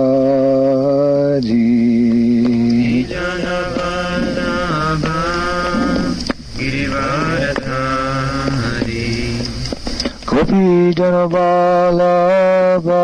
[11.70, 13.00] कपीडलबालाबा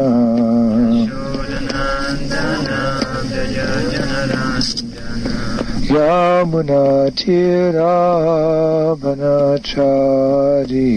[9.14, 10.88] यामुनाथिरावनचारी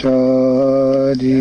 [0.00, 1.36] यमुनाचिराभनचारी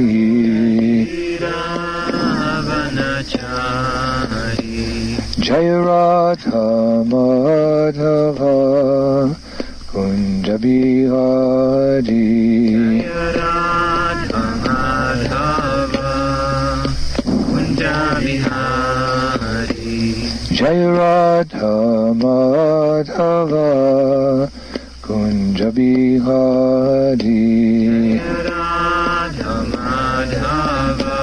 [5.46, 6.64] जय राधा
[7.12, 8.40] माधव
[9.92, 11.50] Kunjbihari
[20.60, 23.68] Jai Radha Madhava
[25.10, 31.18] Kunjabi Hari Radha Madhava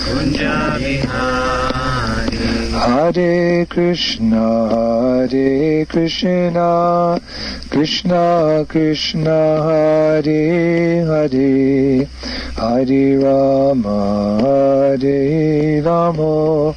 [0.00, 7.20] Kunjabi Hari Hare Krishna, Hare Krishna,
[7.68, 12.08] Krishna Krishna, Hare Hare,
[12.56, 16.74] Hare Rama, Hare Rama.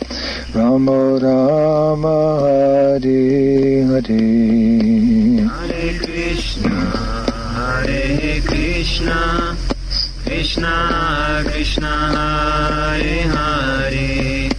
[0.57, 5.45] Rama Rama Hare Hare.
[5.45, 6.75] Hare Krishna,
[7.53, 9.55] Hare Krishna,
[10.25, 14.49] Krishna Krishna, Hare Hare,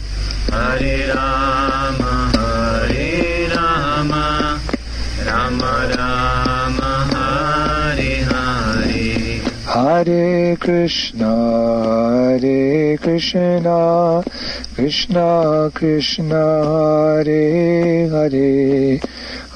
[0.53, 4.61] Hare Rama, Hare Rama,
[5.27, 9.43] Rama Rama, Hare Hare.
[9.67, 11.35] Hare Krishna,
[12.39, 14.23] Hare Krishna,
[14.79, 16.39] Krishna Krishna,
[17.25, 19.01] Hare Hare,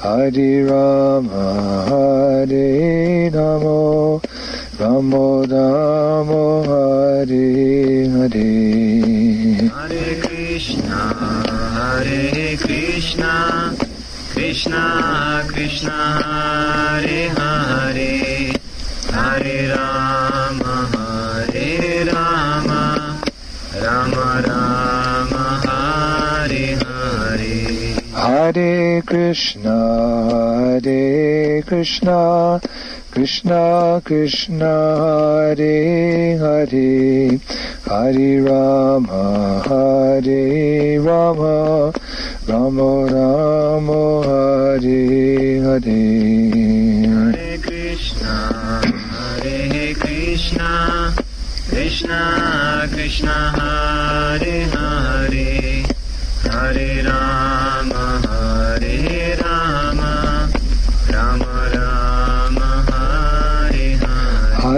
[0.03, 4.19] Hare Rama, Hare Rama,
[4.77, 8.49] Rama Rama, Hare Hare.
[9.69, 11.01] Hare Krishna,
[11.71, 13.73] Hare Krishna,
[14.33, 18.51] Krishna Krishna, Hare Hare,
[19.09, 23.21] Hare Rama, Hare Rama,
[23.81, 25.02] Rama Rama,
[28.23, 32.61] Hare Krishna, Hare Krishna,
[33.11, 37.37] Krishna Krishna, Hare Hare,
[37.85, 41.91] Hare Rama, Hare Rama,
[42.47, 46.03] Rama Rama, Hare Hare.
[47.11, 51.13] Hare Krishna, Hare Krishna,
[51.67, 54.82] Krishna Krishna, Hare Hare,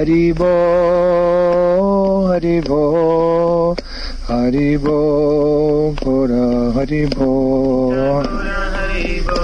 [0.06, 0.50] Hari बो
[2.30, 2.82] हरि बो
[4.28, 4.98] हरि बो
[6.04, 6.34] पुर
[6.76, 7.30] हरि बो
[7.98, 9.40] हरि बो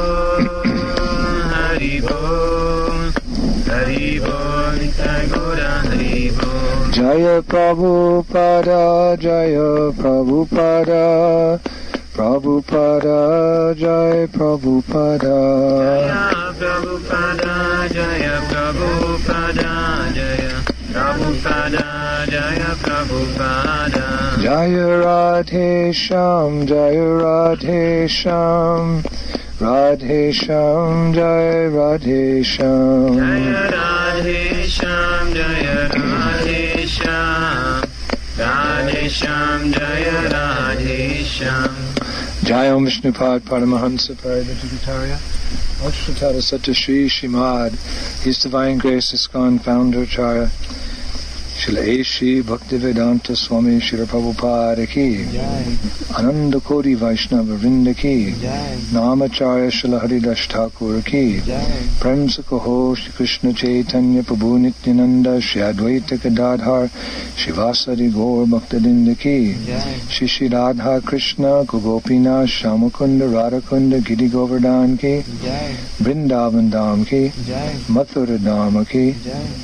[1.54, 2.20] हरि बो
[3.72, 4.36] हरि बो
[5.34, 7.96] गौर हरि बो जय प्रभु
[8.36, 8.70] पर
[9.22, 9.58] जय
[10.02, 10.94] प्रभु पर
[12.16, 13.10] प्रभु पर
[13.82, 15.28] जय प्रभु पर
[16.62, 20.62] Prabhupada, Jaya Prabhupada, Jaya
[20.94, 24.38] Prabhupada, Jaya Prabhupada.
[24.44, 29.02] Jaya Radhe Sham, Jaya Radhe Sham,
[29.58, 33.16] Radhe Sham, Jaya Radhe Sham.
[33.18, 37.82] Jaya Radhe Sham, Jaya Radhe Sham,
[38.38, 41.91] Radhe Sham, Jaya Radhe Sham.
[42.52, 45.16] Jai Om Vishnupad Paramahansa Parivajitatarya
[45.88, 47.72] Ajvatara Sata Sri Shimad.
[48.26, 50.52] His Divine Grace ISKCON Founder Chara
[51.62, 55.28] Shila Eshi Bhaktivedanta Swami Shila Prabhupada Ki
[56.18, 58.32] Ananda Koti Vaishnava Vrinda Ki
[58.92, 61.40] Namacharya Shila Haridas Thakur Ki
[62.00, 66.88] Prem Sukaho Shri Krishna Chaitanya Prabhu Nityananda Shri Advaita Gadadhar
[67.38, 69.54] Shivasari Gaur Bhaktadinda Ki
[70.10, 75.22] Shri Shri Radha Krishna Kugopina Shamakunda Radhakunda Giri Govardhan Ki
[76.02, 77.30] Vrindavan Dham Ki
[77.94, 79.14] Mathura Dham Ki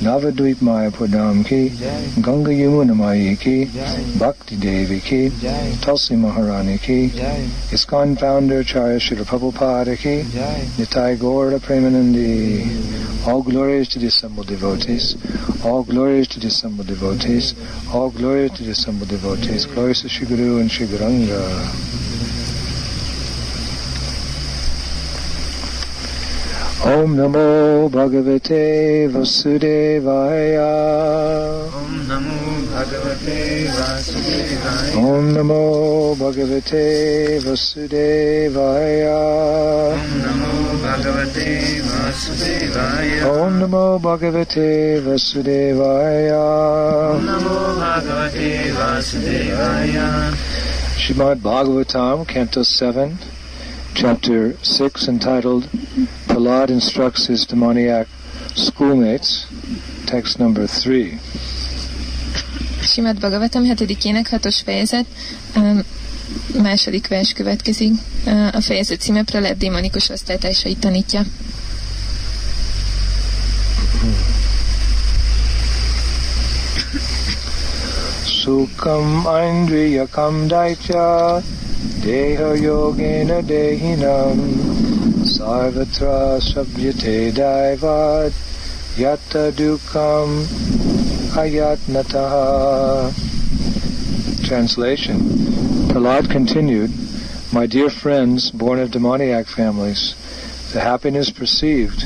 [0.06, 1.86] Navadvip Mayapur Dham Ki
[2.20, 3.64] Ganga Yamuna Maya Ki
[4.18, 5.30] Bhakti Devi Ki
[5.80, 7.10] Tulsi Maharani Ki
[7.72, 10.22] ISKCON founder Charya Shri Prabhupada Ki
[10.76, 15.16] Nitai Gaura Premanandi All glories to the assembled devotees.
[15.64, 17.54] All glories to the assembled devotees.
[17.92, 19.66] All glories to the assembled devotees.
[19.66, 21.97] Glories to Shri Guru and Shri Guranga
[26.80, 30.70] Om Namo Bhagavate Vasudevaya
[31.74, 32.38] Om Namo
[32.70, 34.96] Bhagavate Vasudevaya.
[34.96, 39.18] Om Namo Bhagavate Vasudevaya
[39.90, 43.26] Om Namo Bhagavate Vasudevaya.
[43.26, 46.44] Om Namo Bhagavate Vasudevaya
[47.16, 50.32] Om Namo Bhagavate Vasudevaya.
[50.96, 53.18] Shrimad Bhagavatam, Canto 7,
[53.98, 55.68] Chapter 6, entitled
[56.28, 58.06] Prahlad Instructs His Demoniac
[58.54, 59.46] Schoolmates,
[60.06, 61.18] text number 3.
[62.80, 65.06] Simad Bhagavatam 7-ének hatos fejezet,
[65.56, 65.82] um,
[66.62, 67.92] második vers következik.
[68.26, 71.22] Uh, A fejezet címe Praled démonikus osztálytársait tanítja.
[78.24, 81.42] Sukam Aindriyakam Daitya
[81.78, 84.36] Deha Yogena Dehinam
[85.22, 88.32] Sarvatra Sabhyate Daivad
[88.96, 90.42] Yatta Dukam
[91.38, 93.14] Ayatnataha
[94.44, 95.20] Translation
[95.88, 96.90] Prahlad continued,
[97.52, 100.16] My dear friends born of demoniac families,
[100.72, 102.02] the happiness perceived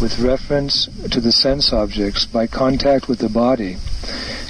[0.00, 3.78] with reference to the sense objects by contact with the body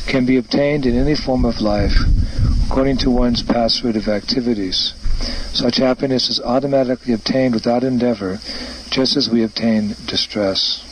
[0.07, 1.97] can be obtained in any form of life
[2.69, 4.93] according to one's past of activities.
[5.55, 8.39] Such happiness is automatically obtained without endeavor,
[8.91, 10.85] just as we obtain distress.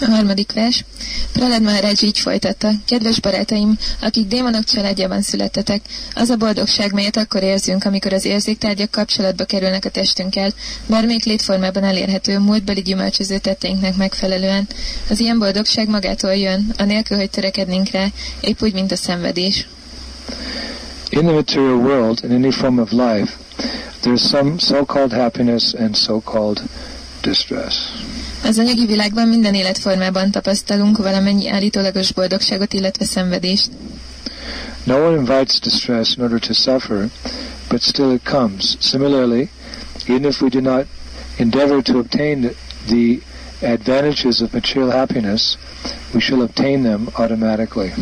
[0.00, 0.84] A harmadik vers.
[1.32, 2.70] Pralad Maharaj így folytatta.
[2.86, 5.80] Kedves barátaim, akik démonok családjában születtetek,
[6.14, 10.52] az a boldogság, melyet akkor érzünk, amikor az érzéktárgyak kapcsolatba kerülnek a testünkkel,
[10.86, 14.66] bármelyik létformában elérhető, múltbeli gyümölcsöző tetteinknek megfelelően.
[15.10, 18.06] Az ilyen boldogság magától jön, anélkül, hogy törekednénk rá,
[18.40, 19.66] épp úgy, mint a szenvedés.
[21.16, 23.38] In the material world, in any form of life,
[24.02, 26.62] there is some so-called happiness and so-called
[27.22, 27.74] distress.
[28.44, 33.70] Az anyagi világban minden életformában tapasztalunk valamennyi állítólagos boldogságot, illetve szenvedést.
[34.84, 37.08] No one invites distress in order to suffer,
[37.68, 38.76] but still it comes.
[38.78, 39.48] Similarly,
[40.08, 40.86] even if we do not
[41.36, 42.54] endeavor to obtain
[42.86, 43.18] the
[43.62, 45.56] advantages of material happiness,
[46.14, 47.92] we shall obtain them automatically.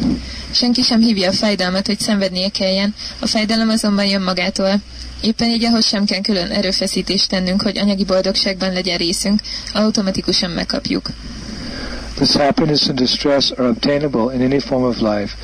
[0.53, 4.81] Senki sem hívja a fájdalmat, hogy szenvednie kelljen, a fájdalom azonban jön magától.
[5.21, 9.41] Éppen így ahhoz sem kell külön erőfeszítést tennünk, hogy anyagi boldogságban legyen részünk,
[9.73, 11.09] automatikusan megkapjuk.
[12.17, 15.35] This happiness and distress are obtainable in any form of life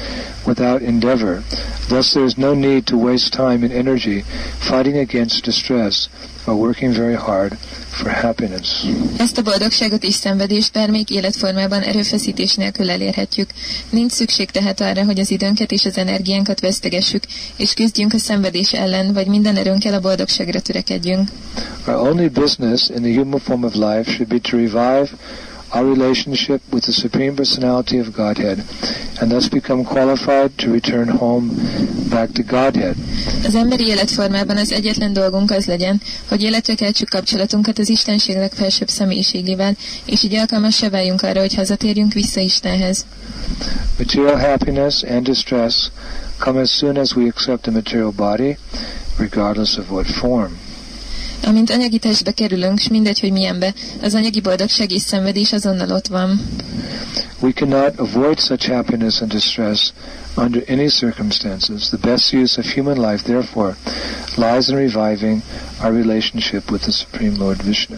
[0.46, 1.42] without endeavor.
[1.88, 4.22] Thus there is no need to waste time and energy
[4.58, 6.08] fighting against distress
[6.46, 7.58] or working very hard
[7.90, 8.86] for happiness.
[9.18, 13.50] Ezt a boldogságot és szenvedést bármelyik életformában erőfeszítés nélkül elérhetjük.
[13.90, 17.22] Nincs szükség tehát arra, hogy az időnket és az energiánkat vesztegessük,
[17.56, 21.28] és küzdjünk a szenvedés ellen, vagy minden erőnkkel a boldogságra törekedjünk.
[21.86, 25.08] Our only business in the human form of life should be to revive
[25.72, 28.64] our relationship with the Supreme Personality of Godhead
[29.20, 31.50] and thus become qualified to return home
[32.10, 32.94] back to Godhead.
[33.44, 38.88] Az emberi életformában az egyetlen dolgunk az legyen, hogy életre keltsük kapcsolatunkat az Istenség legfelsőbb
[38.88, 43.04] személyiségével, és így alkalmassá váljunk arra, hogy hazatérjünk vissza Istenhez.
[43.98, 45.88] Material happiness and distress
[46.38, 48.56] come as soon as we accept the material body,
[49.18, 50.69] regardless of what form.
[51.44, 56.06] Amint anyagi testbe kerülünk, s mindegy, hogy milyenbe, az anyagi boldogság és szenvedés azonnal ott
[56.06, 56.40] van.
[57.40, 59.92] We cannot avoid such happiness and distress
[60.36, 61.88] under any circumstances.
[61.88, 63.76] The best use of human life, therefore,
[64.36, 65.42] lies in reviving
[65.82, 67.96] our relationship with the Supreme Lord Vishnu.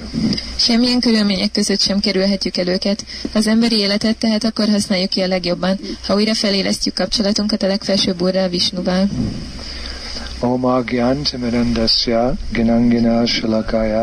[0.57, 3.05] Semmilyen körülmények között sem kerülhetjük el őket.
[3.33, 8.23] Az emberi életet tehát akkor használjuk ki a legjobban, ha újra felélesztjük kapcsolatunkat a legfelsőbb
[8.23, 9.09] úrral Visnuval.
[10.47, 12.21] ओमाज्ञानतिमिरन्दस्य
[12.55, 13.95] गिनङ्गिना शलकाय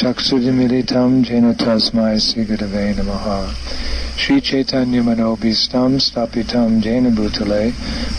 [0.00, 3.26] चक्षुर्मिलितं येन तस्मै श्रीगुरवे नमः
[4.24, 7.62] श्रीचैतन्यमनोभीष्टं स्थापितं येन भूतले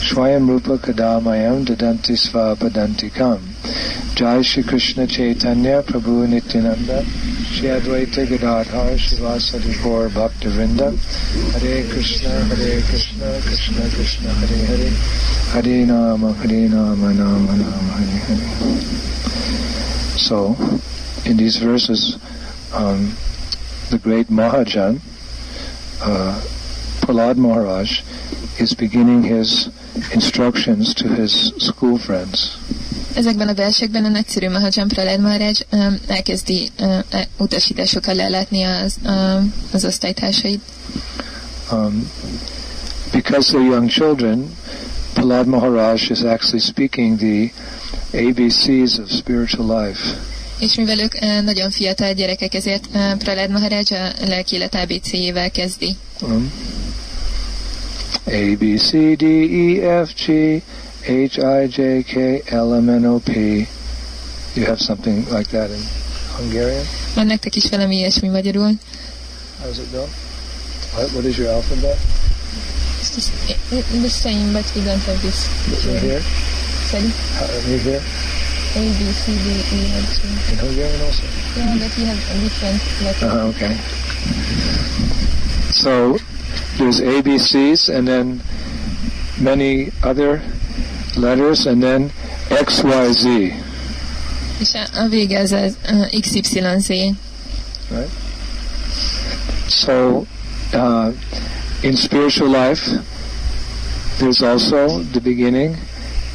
[0.07, 3.54] स्वयं रूपकदामयं ददन्ति स्वापदन्तिकम्
[4.15, 7.03] Jai Shri Krishna Chaitanya Prabhu Nityananda
[7.51, 10.95] Shri Advaita Gadadhar Shivasadi Gaur Bhakta Vrinda
[11.53, 14.89] Hare Krishna Hare Krishna Krishna Krishna Hare Hare
[15.53, 18.75] Hare Nama Hare Nama Nama Nama Hare Hare
[20.17, 20.55] So,
[21.25, 22.17] in these verses,
[22.73, 23.15] um,
[23.89, 25.01] the great Mahajan,
[26.01, 26.41] uh,
[27.01, 28.01] Prahlad Maharaj,
[28.59, 29.67] is beginning his
[30.13, 32.57] instructions to his school friends.
[33.15, 36.99] Ezekben a versekben a nagyszerű Mahajan Prahlad Maharaj um, elkezdi uh,
[37.37, 40.61] utasításokkal ellátni az, uh, az osztálytársait.
[41.71, 42.09] Um,
[43.11, 44.55] because they're young children,
[45.13, 47.51] Prahlad Maharaj is actually speaking the
[48.13, 49.99] ABCs of spiritual life.
[50.59, 55.51] És mivel ők uh, nagyon fiatal gyerekek, ezért uh, Prahlad Maharaj a lelki élet ABC-jével
[55.51, 55.95] kezdi.
[56.21, 56.51] Um,
[58.25, 60.61] A, B, C, D, E, F, G,
[61.07, 63.67] H, I, J, K, L, M, N, O, P.
[64.55, 65.77] You have something like that in
[66.33, 66.81] Hungarian?
[67.13, 68.73] Van nektek is valami ilyesmi magyarul?
[69.61, 70.09] How's it go?
[70.97, 71.93] What, what is your alphabet?
[72.97, 73.29] It's just,
[73.69, 75.45] the same, but we don't have this.
[75.85, 76.21] Right here?
[76.89, 77.13] Sorry.
[77.37, 78.01] How, right here?
[78.73, 80.25] A, B, C, D, E, F, G.
[80.25, 81.23] In Hungarian also?
[81.53, 83.29] Yeah, but we have a different letters.
[83.29, 83.77] Uh, okay.
[85.69, 86.17] So
[86.81, 88.41] there's ABCs and then
[89.37, 90.41] many other
[91.15, 92.11] letters and then
[92.49, 93.53] XYZ.
[94.59, 96.89] És a, vége az uh, XYZ.
[99.67, 100.25] So
[100.73, 101.11] uh,
[101.81, 102.89] in spiritual life,
[104.17, 105.75] there's also the beginning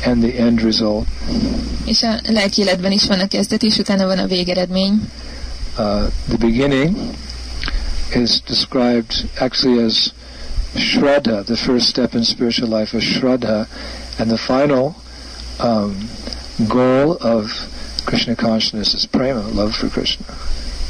[0.05, 1.07] and the end result.
[1.85, 5.11] És a lelki életben is van a kezdet, és utána van a végeredmény.
[5.79, 6.97] Uh, the beginning
[8.15, 10.13] is described actually as
[10.75, 13.67] Shraddha, the first step in spiritual life is Shraddha,
[14.21, 14.95] and the final
[15.59, 16.09] um,
[16.69, 17.51] goal of
[18.05, 20.27] Krishna consciousness is prema, love for Krishna.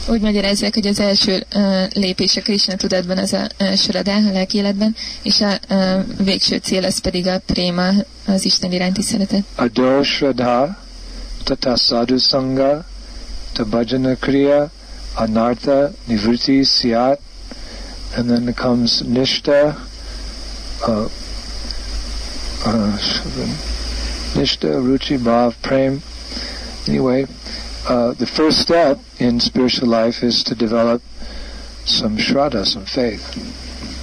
[0.08, 4.32] Úgy magyarázzák, hogy az első uh, lépés a Krishna tudatban az a uh, Shraddha, a
[4.32, 7.88] lelki életben, és a uh, végső cél az pedig a préma,
[8.26, 9.44] az Isten iránti szeretet.
[9.54, 10.76] Ado Shraddha,
[11.44, 12.84] tata sadhu sangha,
[13.52, 14.70] ta bhajana kriya,
[15.14, 17.18] anartha nivritti syat,
[18.16, 19.86] and then comes nishta,
[20.86, 21.10] uh,
[24.34, 26.02] nishta, ruchi, bhav, prem.
[26.88, 27.26] Anyway,
[27.88, 31.02] uh, the first step in spiritual life is to develop
[31.84, 33.22] some shraddha, some faith.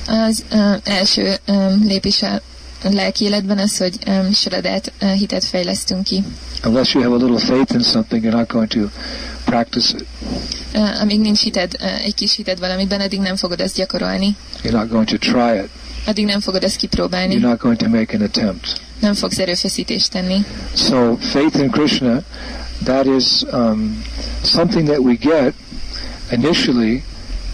[0.08, 2.42] Az uh, első um, lépés a
[2.84, 6.24] lelki életben az, hogy um, Shraddát, uh, hitet fejlesztünk ki.
[6.66, 8.80] Unless you have a little faith in something, you're not going to
[9.46, 10.06] practice it.
[10.74, 14.36] Uh, amíg nincs hited, uh, egy kis hited valamiben, addig nem fogod ezt gyakorolni.
[14.64, 15.70] You're not going to try it.
[16.08, 17.36] Addig nem fogod ezt kipróbálni.
[17.36, 18.82] You're not going to make an attempt.
[19.00, 20.46] Nem fogsz erőfeszítést tenni.
[20.74, 22.22] So faith in Krishna,
[22.84, 24.04] that is um,
[24.44, 25.54] something that we get
[26.32, 27.04] initially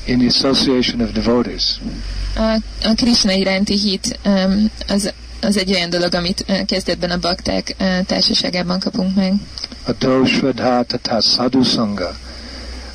[0.05, 1.79] in the association of devotees.
[2.35, 2.41] A,
[2.83, 7.75] a Krishna iránti hit um, az, az egy olyan dolog, amit uh, kezdetben a bakták
[7.79, 9.33] uh, társaságában kapunk meg.
[9.85, 12.15] Ado Shraddha Tata Sadhu Sangha.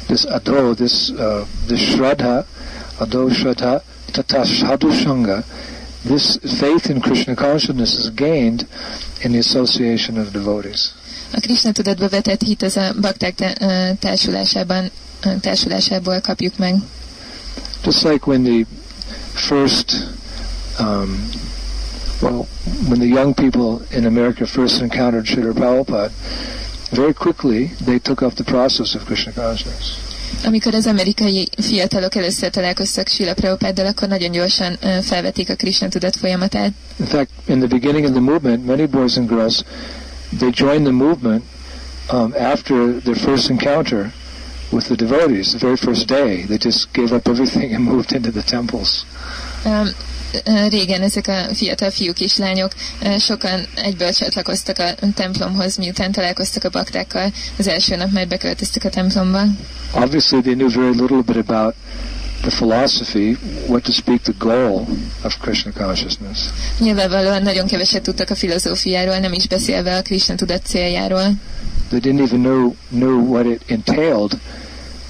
[0.07, 2.47] This Ado, this, uh, this Shraddha,
[2.97, 5.45] Ado Shraddha Tata Sadhu Sangha,
[6.05, 8.67] this faith in Krishna consciousness is gained
[9.23, 10.93] in the association of devotees.
[11.33, 14.91] A Krishna tudatba vetett hit az a bakták tá- társulásában,
[15.41, 16.75] társulásából kapjuk meg.
[17.85, 18.65] Just like when the
[19.35, 19.93] first,
[20.79, 21.31] um,
[22.21, 22.47] well,
[22.89, 26.11] when the young people in America first encountered Srila Prabhupada,
[26.91, 30.08] very quickly they took up the process of Krishna consciousness.
[30.45, 36.17] Amikor az amerikai fiatalok először találkoztak Sila Prabhupáddal, akkor nagyon gyorsan felvették a Krishna tudat
[36.17, 36.73] folyamatát.
[36.99, 39.65] In fact, in the beginning of the movement, many boys and girls,
[40.39, 41.43] they joined the movement
[42.13, 44.13] um, after their first encounter
[44.71, 46.45] with the devotees, the very first day.
[46.47, 49.05] They just gave up everything and moved into the temples.
[49.65, 49.95] Um,
[50.69, 52.73] régen ezek a fiatal fiúk és lányok
[53.19, 57.33] sokan egyből csatlakoztak a templomhoz, miután találkoztak a baktákkal.
[57.59, 59.43] Az első nap már beköltöztek a templomba.
[59.93, 61.75] Obviously, they knew very little bit about
[62.41, 64.87] the philosophy, what to speak the goal
[65.25, 66.39] of Krishna consciousness.
[66.79, 71.33] Nyilvánvalóan nagyon keveset tudtak a filozófiáról, nem is beszélve a Krishna tudat céljáról.
[71.89, 74.39] They didn't even know know what it entailed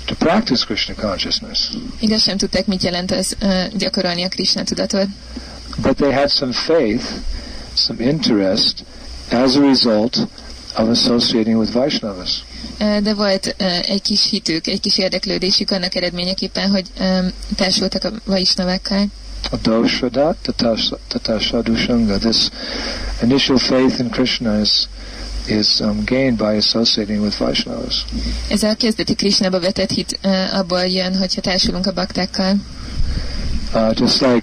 [0.09, 1.71] to practice Krishna consciousness.
[2.01, 5.07] Igaz sem tudták, mit jelent az uh, gyakorolni a Krishna tudatot.
[5.77, 7.05] But they had some faith,
[7.75, 8.85] some interest.
[9.31, 10.29] As a result,
[10.79, 12.45] of associating with Vaishnavas.
[13.03, 17.19] De volt ö, egy kis hitük, egy kis érdeklődésük annak eredményeképpen, hogy ö,
[17.57, 19.07] társultak a vaisnavákkal.
[19.51, 20.37] Adoshrada
[21.09, 22.19] tata sadhushanga.
[22.19, 22.49] This
[23.23, 24.89] initial faith in Krishna is,
[25.51, 28.05] is um, gained by associating with Vaishnavas.
[28.49, 32.57] Ez a kezdeti Krishnába vetett hit ö, abból jön, hogyha társulunk a baktákkal.
[33.75, 34.43] Uh, just like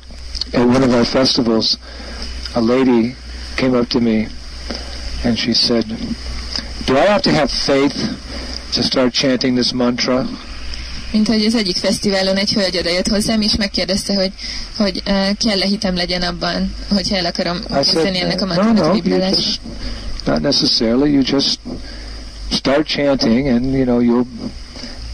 [0.53, 1.77] at one of our festivals,
[2.53, 3.15] a lady
[3.55, 4.27] came up to me
[5.23, 5.85] and she said,
[6.85, 7.95] Do I have to have faith
[8.73, 10.29] to start chanting this mantra?
[11.11, 14.31] Mint hogy az egyik fesztiválon egy hölgy odajött hozzám, és megkérdezte, hogy,
[14.77, 19.15] hogy uh, kell-e hitem legyen abban, hogyha el akarom kezdeni ennek a no, mantrának no,
[19.15, 19.59] just,
[20.25, 21.11] not necessarily.
[21.11, 21.59] You just
[22.49, 24.27] start chanting, and you know you'll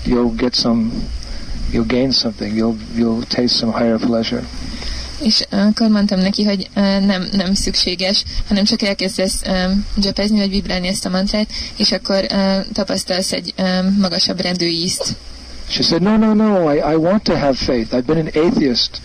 [0.04, 0.92] you'll get some,
[1.72, 2.56] you'll gain something.
[2.56, 4.44] You'll you'll taste some higher pleasure.
[5.24, 10.88] És akkor mondtam neki, hogy nem, nem szükséges, hanem csak elkezdesz um, dzsepezni, vagy vibrálni
[10.88, 15.16] ezt a mantrát, és akkor uh, tapasztalsz egy um, magasabb rendű ízt.
[15.68, 16.74] She said, No, no, no.
[16.74, 17.94] I, I want to have faith.
[17.94, 19.02] I've been an atheist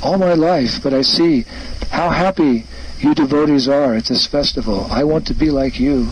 [0.00, 1.44] all my life, but I see
[1.90, 2.64] how happy
[3.00, 4.86] you devotees are at this festival.
[4.90, 6.06] I want to be like you.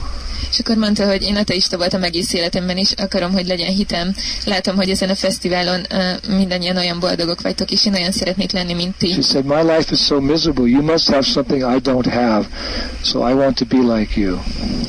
[0.50, 4.14] És akkor mondta, hogy én ateista voltam egész életemben is, akarom, hogy legyen hitem.
[4.44, 8.72] Látom, hogy ezen a fesztiválon uh, mindannyian olyan boldogok vagytok, és én olyan szeretnék lenni,
[8.72, 9.12] mint ti.
[9.12, 10.68] She said, My life is so miserable.
[10.68, 12.46] You must have something I don't have.
[13.02, 14.38] So I want to be like you.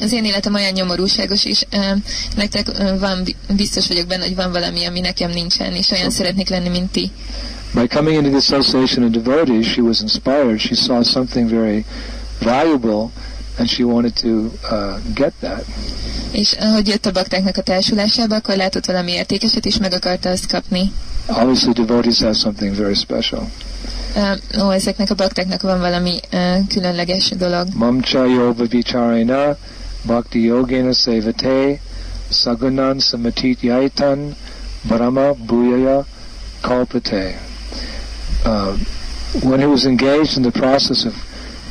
[0.02, 1.98] Az én életem olyan nyomorúságos, és uh,
[2.36, 3.24] nektek uh, van,
[3.56, 7.12] biztos vagyok benne, hogy van valami, ami nekem nincsen, és olyan szeretnék lenni, mint ti.
[7.76, 10.62] By coming into the association of devotees, she was inspired.
[10.62, 11.84] She saw something very
[12.40, 13.12] valuable,
[13.60, 15.66] and she wanted to uh, get that.
[16.32, 20.48] És ahogy jött a baktáknak a társulásába, akkor látott valami értékeset, és meg akarta azt
[20.48, 20.92] kapni.
[21.28, 23.50] Obviously, devotees have something very special.
[24.16, 27.68] Uh, ó, ezeknek a baktáknak van valami uh, különleges dolog.
[27.74, 29.58] Mamcha yoga vicharena
[30.06, 31.80] bhakti yogena sevate
[32.30, 34.36] sagunan samatit yaitan
[34.82, 36.06] brahma bhuyaya
[36.62, 37.40] kalpate.
[38.46, 38.78] Uh,
[39.44, 41.14] one who is engaged in the process of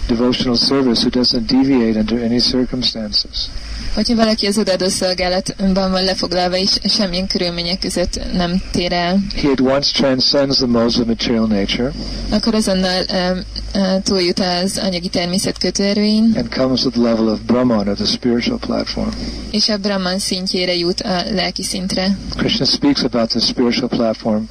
[0.08, 3.48] devotional service who doesn't deviate under any circumstances.
[3.94, 9.48] Hogyha valaki az odaadó szolgálatban van lefoglalva, és semmilyen körülmények között nem tér el, He
[9.50, 11.92] at once transcends the modes of material nature
[12.30, 13.38] akkor azonnal um,
[13.74, 18.04] uh, túljut az anyagi természet kötőerőin, and comes to the level of Brahman or the
[18.06, 19.08] spiritual platform.
[19.50, 22.18] és a Brahman szintjére jut a lelki szintre.
[22.36, 24.42] Krishna speaks about the spiritual platform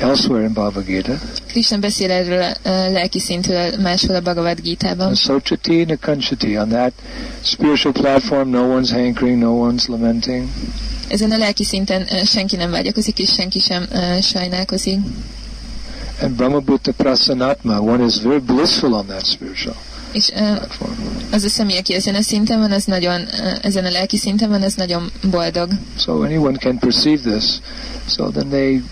[0.00, 1.18] elsewhere in Bhagavad Gita.
[1.46, 5.14] Krishna beszél erről a lelki szintről máshol a Bhagavad Gita-ban.
[5.14, 6.56] Sochati nakanchati.
[6.56, 6.92] On that
[7.42, 10.48] spiritual platform, no one's hankering, no one's lamenting.
[11.08, 14.98] Ezen a lelki szinten senki nem vágyakozik, és senki sem uh, sajnálkozik.
[16.22, 19.74] And Brahmabhuta Prasanatma, one is very blissful on that spiritual
[20.12, 20.62] És uh,
[21.30, 24.48] az a személy, aki ezen a szinten van, az nagyon, uh, ezen a lelki szinten
[24.48, 25.70] van, az nagyon boldog.
[25.98, 27.60] So anyone can perceive this.
[28.06, 28.82] So then they,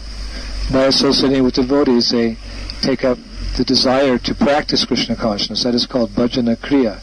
[0.70, 2.36] by associating with devotees, they
[2.80, 3.18] take up
[3.56, 5.62] the desire to practice Krishna consciousness.
[5.62, 7.00] That is called bhajana kriya.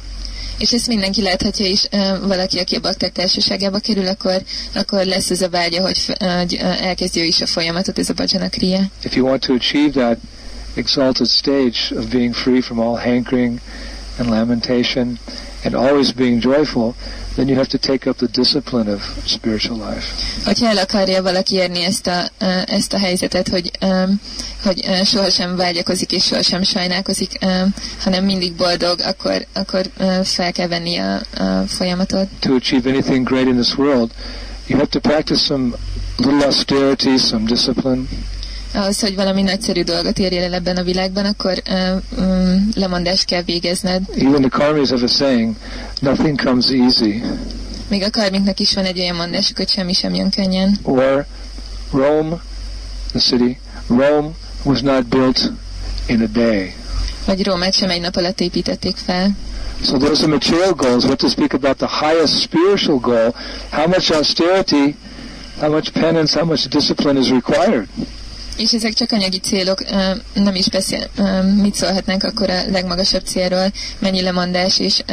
[0.58, 1.88] És ezt mindenki láthatja is,
[2.22, 4.42] valaki, aki a bakták társaságába kerül, akkor,
[4.76, 6.22] akkor lesz ez a vágya, hogy, f-
[6.82, 8.80] elkezdje ő is a folyamatot, ez a bhajana kriya.
[9.04, 10.18] If you want to achieve that
[10.76, 13.60] exalted stage of being free from all hankering
[14.18, 15.20] and lamentation
[15.66, 16.96] and always being joyful,
[17.36, 20.06] then you have to take up the discipline of spiritual life.
[20.46, 22.30] Hogyha el akarja valaki érni ezt a,
[22.66, 23.72] ezt a helyzetet, hogy,
[24.64, 27.32] hogy sohasem vágyakozik és sohasem sajnálkozik,
[28.00, 29.86] hanem mindig boldog, akkor, akkor
[30.24, 32.28] fel kell venni a, a folyamatot.
[32.40, 34.12] To achieve anything great in this world,
[34.68, 35.76] you have to practice some
[36.18, 38.08] little austerity, some discipline.
[38.76, 43.42] Ahhoz, hogy valami nagyszerű dolgot érjél el ebben a világban, akkor uh, um, lemondást kell
[43.42, 44.02] végezned.
[44.18, 45.56] Even the karmis have a saying,
[46.00, 47.24] nothing comes easy.
[47.88, 50.78] Még a karmiknak is van egy olyan mondásuk, hogy semmi sem jön könnyen.
[50.84, 51.26] Or
[51.92, 52.42] Rome,
[53.10, 53.58] the city,
[53.88, 54.30] Rome
[54.64, 55.52] was not built
[56.08, 56.74] in a day.
[57.26, 59.30] Vagy Rómát sem egy nap alatt építették fel.
[59.84, 61.04] So those are material goals.
[61.04, 63.36] What to speak about the highest spiritual goal?
[63.72, 64.96] How much austerity,
[65.60, 67.88] how much penance, how much discipline is required?
[68.58, 69.84] És ezek csak anyagi célok,
[70.34, 71.08] nem is beszél,
[71.62, 75.04] mit szólhatnánk akkor a legmagasabb célról, mennyi lemondás és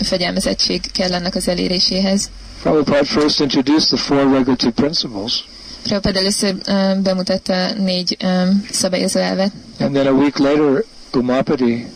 [0.00, 2.30] fegyelmezettség kell annak az eléréséhez.
[2.62, 5.44] Prabhupada first introduced the four regulative principles,
[5.82, 6.54] Prabhupada először
[7.02, 11.86] bemutatta négy ö, szabályozó elvet, and then a week later, Umapati,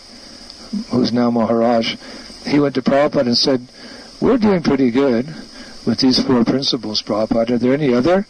[0.90, 1.96] who's now Maharaj,
[2.44, 3.60] he went to Prabhupada and said,
[4.20, 5.24] "We're doing pretty good
[5.84, 7.52] with these four principles, Prabhupada.
[7.52, 8.26] Are there any other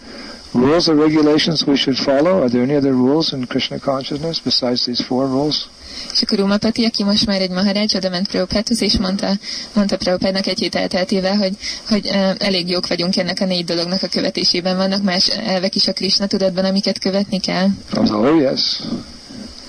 [0.52, 2.40] rules or regulations we should follow?
[2.40, 5.68] Are there any other rules in Krishna consciousness besides these four rules?
[6.12, 9.32] És akkor Umapati, aki most már egy maharács, oda ment Prabhupádhoz, és mondta,
[9.72, 11.56] mondta Prabhupádnak egy hét elteltével, hogy,
[11.88, 12.06] hogy
[12.38, 14.76] elég jók vagyunk ennek a négy dolognak a követésében.
[14.76, 17.66] Vannak más elvek is a Krishna tudatban, amiket követni kell.
[17.96, 18.80] Oh yes,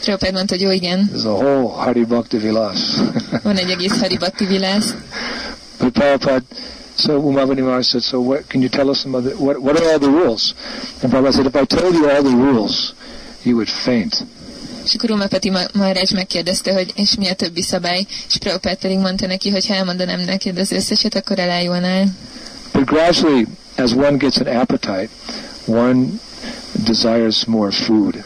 [0.02, 2.80] Prabhupád mondta, hogy jó, igen, there's a whole Hari Bhakti Vilas.
[3.44, 4.94] van egy egész haribatti vilász.
[5.80, 6.46] but Prabhupada,
[7.00, 9.80] so Umavani Maharaj said, so what, can you tell us some of the, what, what
[9.80, 10.54] are all the rules?
[11.02, 12.94] And Prabhupada said, if I told you all the rules,
[13.44, 14.24] you would faint.
[14.86, 18.98] És akkor Umapati Ma- Maharaj megkérdezte, hogy és mi a többi szabály, és Prabhupád pedig
[18.98, 22.06] mondta neki, hogy ha elmondanám neked az összeset, akkor elájulnál.
[22.74, 23.46] But gradually,
[23.78, 25.10] as one gets an appetite,
[25.66, 26.06] one
[26.86, 28.24] desires more food.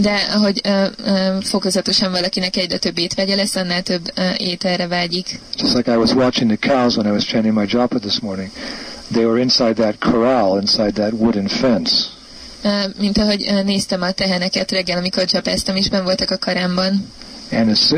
[0.00, 5.38] De ahogy ö, ö, fokozatosan valakinek egyre több étvegye lesz, annál több ö, ételre vágyik.
[5.58, 8.50] Just like I was watching the cows when I was chanting my japa this morning.
[9.12, 11.92] They were inside that corral, inside that wooden fence.
[12.64, 17.06] Ö, Mint ahogy ö, néztem a teheneket reggel, amikor csapáztam, és ben voltak a karámban.
[17.52, 17.94] And as,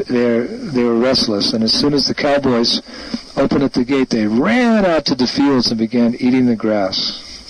[0.72, 1.52] they were restless.
[1.52, 2.80] And as soon as the cowboys
[3.34, 6.96] opened up the gate, they ran out to the fields and began eating the grass.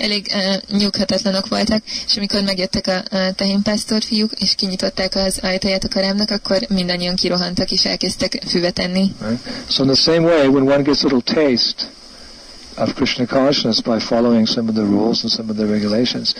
[0.02, 5.84] Elég uh, nyughatatlanok voltak, és amikor megjöttek a uh, tehénpásztor fiúk, és kinyitották az ajtaját
[5.84, 9.14] a karámnak, akkor mindannyian kirohantak, és elkezdtek füvet enni.
[9.20, 9.38] Right?
[9.68, 11.88] So in the same way, when one gets a little taste
[12.76, 16.34] of Krishna consciousness by following some of the rules and some of the regulations,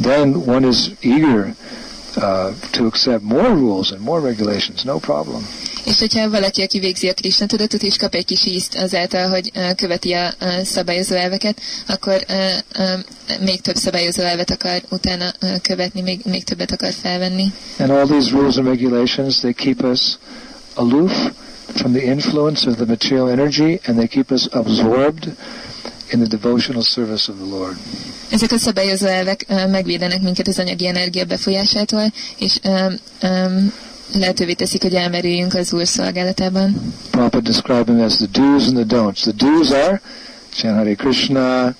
[0.00, 1.54] then one is eager
[2.16, 5.48] uh, to accept more rules and more regulations, no problem.
[5.84, 9.50] És hogyha valaki, aki végzi a Krishna tudatot, és kap egy kis ízt azáltal, hogy
[9.54, 12.36] uh, követi a uh, szabályozó elveket, akkor uh,
[12.78, 17.52] uh, még több szabályozó elvet akar utána uh, követni, még, még többet akar felvenni.
[17.78, 20.18] And all these rules and regulations, they keep us
[20.74, 21.12] aloof
[21.74, 25.36] from the influence of the material energy and they keep us absorbed
[26.12, 27.76] in the devotional service of the Lord.
[28.30, 33.72] Ezek a szabályozó elvek uh, megvédenek minket az anyagi energia befolyásától, és um, um,
[34.14, 36.92] lehetővé teszik, hogy elmerüljünk az Úr szolgálatában.
[37.10, 39.20] Prabhupada described them as the do's and the don'ts.
[39.20, 40.00] The do's are
[40.54, 41.74] chant Hare Krishna,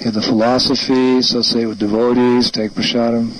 [0.00, 3.32] hear the philosophy, associate with devotees, take prasadam.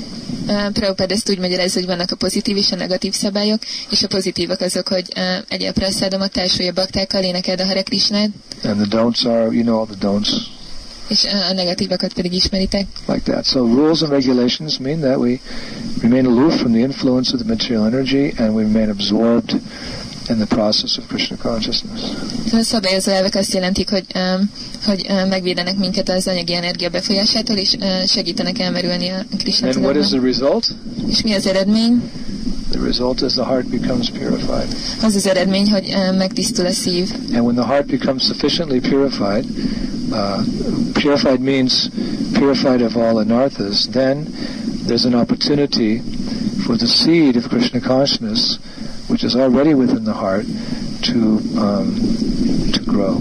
[0.72, 3.58] Prabhupád ezt úgy magyarázza, hogy vannak a pozitív és a negatív szabályok,
[3.90, 8.30] és a pozitívak azok, hogy uh, egyél praszádomot, társulja baktákkal, énekeld a Hare Krishnát,
[8.64, 10.28] And the don'ts are, you know all the don'ts,
[11.08, 12.86] és a negatívakat pedig ismeritek.
[13.06, 13.44] like that.
[13.44, 15.38] So rules and regulations mean that we
[16.00, 19.60] remain aloof from the influence of the material energy and we remain absorbed
[20.30, 22.00] in the process of Krishna consciousness.
[22.60, 24.50] Szabályozó elvek azt jelentik, hogy, um,
[24.84, 29.76] hogy uh, megvédenek minket az anyagi energia befolyásától, és uh, segítenek elmerülni a Krishna And
[29.76, 30.66] what is the result?
[31.08, 32.10] És mi az eredmény?
[32.70, 34.76] The result is the heart becomes purified.
[35.02, 37.10] Az az eredmény, hogy uh, megtisztul a szív.
[37.34, 39.44] And when the heart becomes sufficiently purified,
[40.10, 40.42] uh,
[40.92, 41.88] purified means
[42.32, 44.26] purified of all anarthas, then
[44.86, 46.02] there's an opportunity
[46.64, 48.58] for the seed of Krishna consciousness,
[49.08, 50.46] which is already within the heart,
[51.02, 51.94] to um,
[52.72, 53.16] to grow.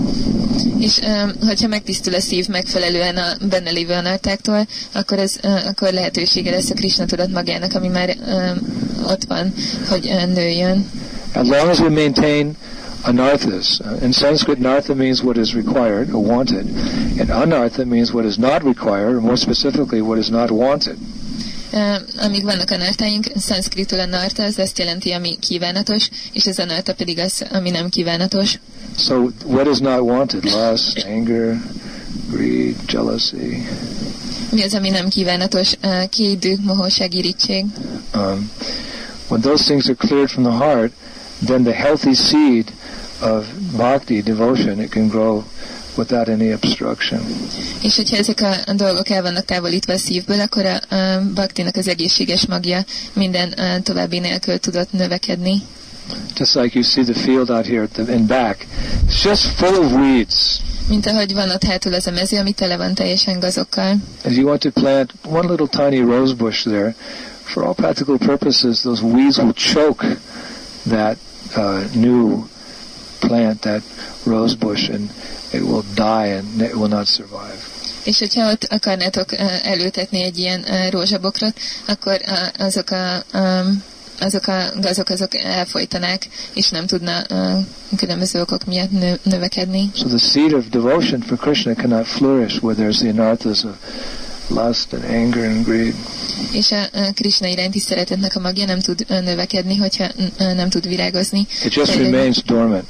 [0.80, 5.93] És um, hogyha megtisztul a szív megfelelően a benne lévő anartáktól, akkor, ez, uh, akkor
[5.93, 8.58] lehetősége lesz a Krishna tudat magának, ami már um,
[9.08, 9.54] ott van,
[9.89, 10.86] hogy uh, nőjön.
[11.34, 12.56] As long as we maintain
[13.02, 16.65] anarthas, uh, in Sanskrit, nartha means what is required or wanted,
[17.19, 20.97] and anartha means what is not required, or more specifically, what is not wanted.
[22.17, 27.19] Amíg vannak anartáink, szanszkritul a narta, az azt jelenti, ami kívánatos, és az anarta pedig
[27.19, 28.60] az, ami nem kívánatos.
[28.97, 30.43] So, what is not wanted?
[30.43, 31.62] Lust, anger,
[32.30, 33.67] greed, jealousy.
[34.51, 35.73] Mi az, ami nem kívánatos?
[36.10, 37.65] Kédű, mohóság, irítség.
[38.15, 38.51] Um,
[39.27, 40.91] when those things are cleared from the heart,
[41.45, 42.73] then the healthy seed
[43.21, 45.43] of bhakti, devotion, it can grow
[45.97, 47.21] without any obstruction.
[47.81, 51.88] És hogyha ezek a dolgok el vannak távolítva a szívből, akkor a, a baktinak az
[51.88, 55.62] egészséges magja minden további nélkül tudott növekedni.
[56.38, 58.65] Just like you see the field out here at the, in back,
[59.07, 60.62] it's just full of weeds.
[60.88, 63.95] Mint ahogy van ott hátul az a mező, ami tele van teljesen gazokkal.
[64.25, 66.95] If you want to plant one little tiny rose bush there,
[67.43, 70.17] for all practical purposes, those weeds will choke
[70.89, 71.17] that
[71.55, 72.47] uh, new
[73.27, 73.81] plant, that
[74.23, 75.09] rose bush, and
[75.53, 77.57] it will die and it will not survive.
[78.03, 82.21] És hogyha ott akarnátok előtetni egy ilyen rózsabokrot, akkor
[82.57, 83.83] azok a um,
[84.19, 87.65] azok a gazok azok elfolytanák, és nem tudna uh,
[87.97, 89.91] különböző okok miatt nő, növekedni.
[89.95, 93.75] So the seed of devotion for Krishna cannot flourish where there's the anarthas of
[94.47, 95.93] lust and anger and greed.
[96.51, 100.07] És a, a Krishna iránti szeretetnek a magja nem tud növekedni, hogyha
[100.38, 101.47] nem tud virágozni.
[101.63, 102.86] It just remains dormant.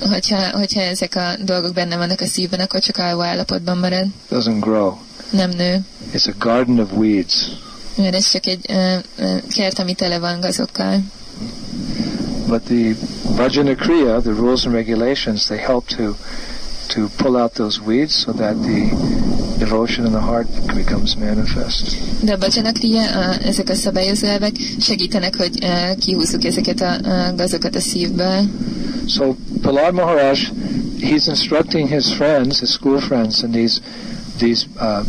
[0.00, 4.58] Hogyha, hogyha ezek a dolgok benne vannak a szívben, akkor csak alvó állapotban marad, doesn't
[4.60, 4.92] grow.
[5.30, 5.80] nem nő.
[6.12, 7.34] It's a garden of weeds.
[7.96, 8.66] Mert ez csak egy
[9.54, 11.00] kert, ami tele van gazokkal.
[12.48, 16.16] But the Vajana Kriya, the rules and regulations, they help to
[16.86, 18.90] to pull out those weeds so that the
[19.58, 21.96] devotion in the heart becomes manifest.
[22.22, 23.02] De a bhajanakriya,
[23.44, 26.96] ezek a szabályozó elvek segítenek, hogy ö, kihúzzuk ezeket a,
[27.36, 28.42] gazokat a szívből.
[29.06, 30.38] So Prahlad Maharaj,
[31.00, 33.80] he's instructing his friends, his school friends, in these
[34.38, 35.04] these uh,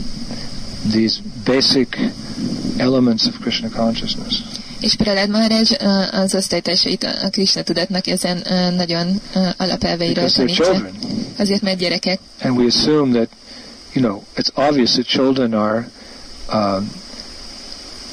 [0.91, 1.97] these basic
[2.77, 4.41] elements of Krishna consciousness.
[4.79, 5.61] És Prahlad Maharaj
[6.11, 10.89] az osztálytársait a Krishna tudatnak ezen ö, nagyon ö, alapelveiről tanítja.
[11.37, 12.19] Azért, mert gyerekek.
[12.41, 13.29] and we assume that,
[13.95, 15.85] you know, it's obvious that children are
[16.49, 16.81] uh,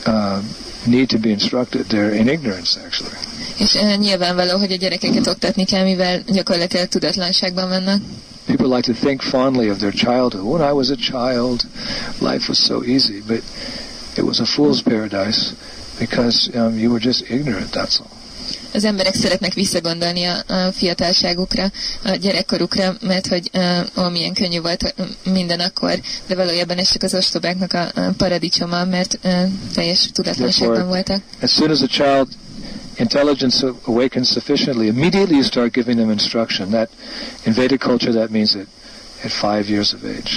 [0.07, 0.43] uh,
[0.87, 1.87] need to be instructed.
[1.87, 3.17] They're in ignorance, actually.
[3.59, 8.03] És uh, nyilvánvaló, hogy a gyerekeket oktatni kell, mivel gyakorlatilag tudatlanságban vannak.
[8.47, 10.45] People like to think fondly of their childhood.
[10.45, 11.63] When I was a child,
[12.19, 13.43] life was so easy, but
[14.17, 15.53] it was a fool's paradise
[15.99, 17.71] because um, you were just ignorant.
[17.71, 18.22] That's all.
[18.73, 21.71] Az emberek szeretnek visszagondolni a, a fiatalságukra,
[22.05, 23.51] a gyerekkorukra, mert hogy
[23.99, 28.85] ó, milyen könnyű volt minden akkor, de valójában ez csak az ostobáknak a, a paradicsoma,
[28.85, 29.19] mert
[29.75, 31.23] teljes tudatlanságban voltak.
[31.43, 32.29] As soon as a child
[32.97, 36.71] intelligence awakens sufficiently, immediately you start giving them instruction.
[36.71, 36.89] That
[37.47, 38.67] in Vedic culture that means that
[39.25, 40.31] at five years of age.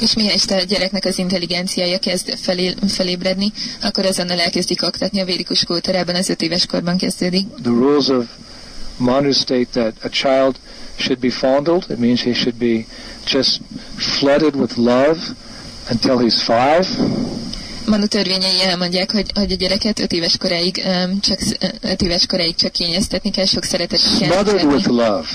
[0.00, 5.64] És mihelyest a gyereknek az intelligenciája kezd felé, felébredni, akkor azonnal elkezdik oktatni a vérikus
[5.64, 7.46] kultúrában, az öt éves korban kezdődik.
[7.62, 8.24] The rules of
[8.96, 10.56] Manu state that a child
[10.96, 11.84] should be fondled.
[11.90, 12.84] It means he should be
[13.26, 13.60] just
[13.96, 15.18] flooded with love
[15.90, 16.86] until he's five.
[17.86, 21.38] Manu törvényei elmondják, hogy, hogy a gyereket öt éves koráig um, csak
[21.80, 25.26] öt éves koráig csak kényeztetni kell, sok szeretetet kell Smothered with love.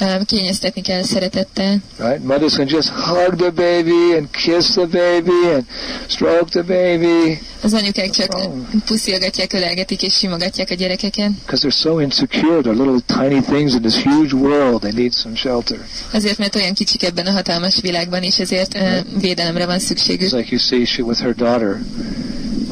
[0.00, 1.76] Um, kényeztetni kell szeretettel.
[1.98, 2.24] Right?
[2.24, 5.64] Mothers can just hug the baby and kiss the baby and
[6.06, 8.52] stroke the baby Az anyukák csak Oh.
[8.86, 12.60] puszilgatják, ölelgetik és simogatják a gyerekeket, because they're so insecure.
[12.60, 14.80] They're little tiny things in this huge world.
[14.80, 15.78] They need some shelter.
[16.12, 20.28] azért, mert olyan kicsik ebben a hatalmas világban, és ezért uh, védelemre van szükségük.
[20.28, 21.80] It's like you see she with her daughter.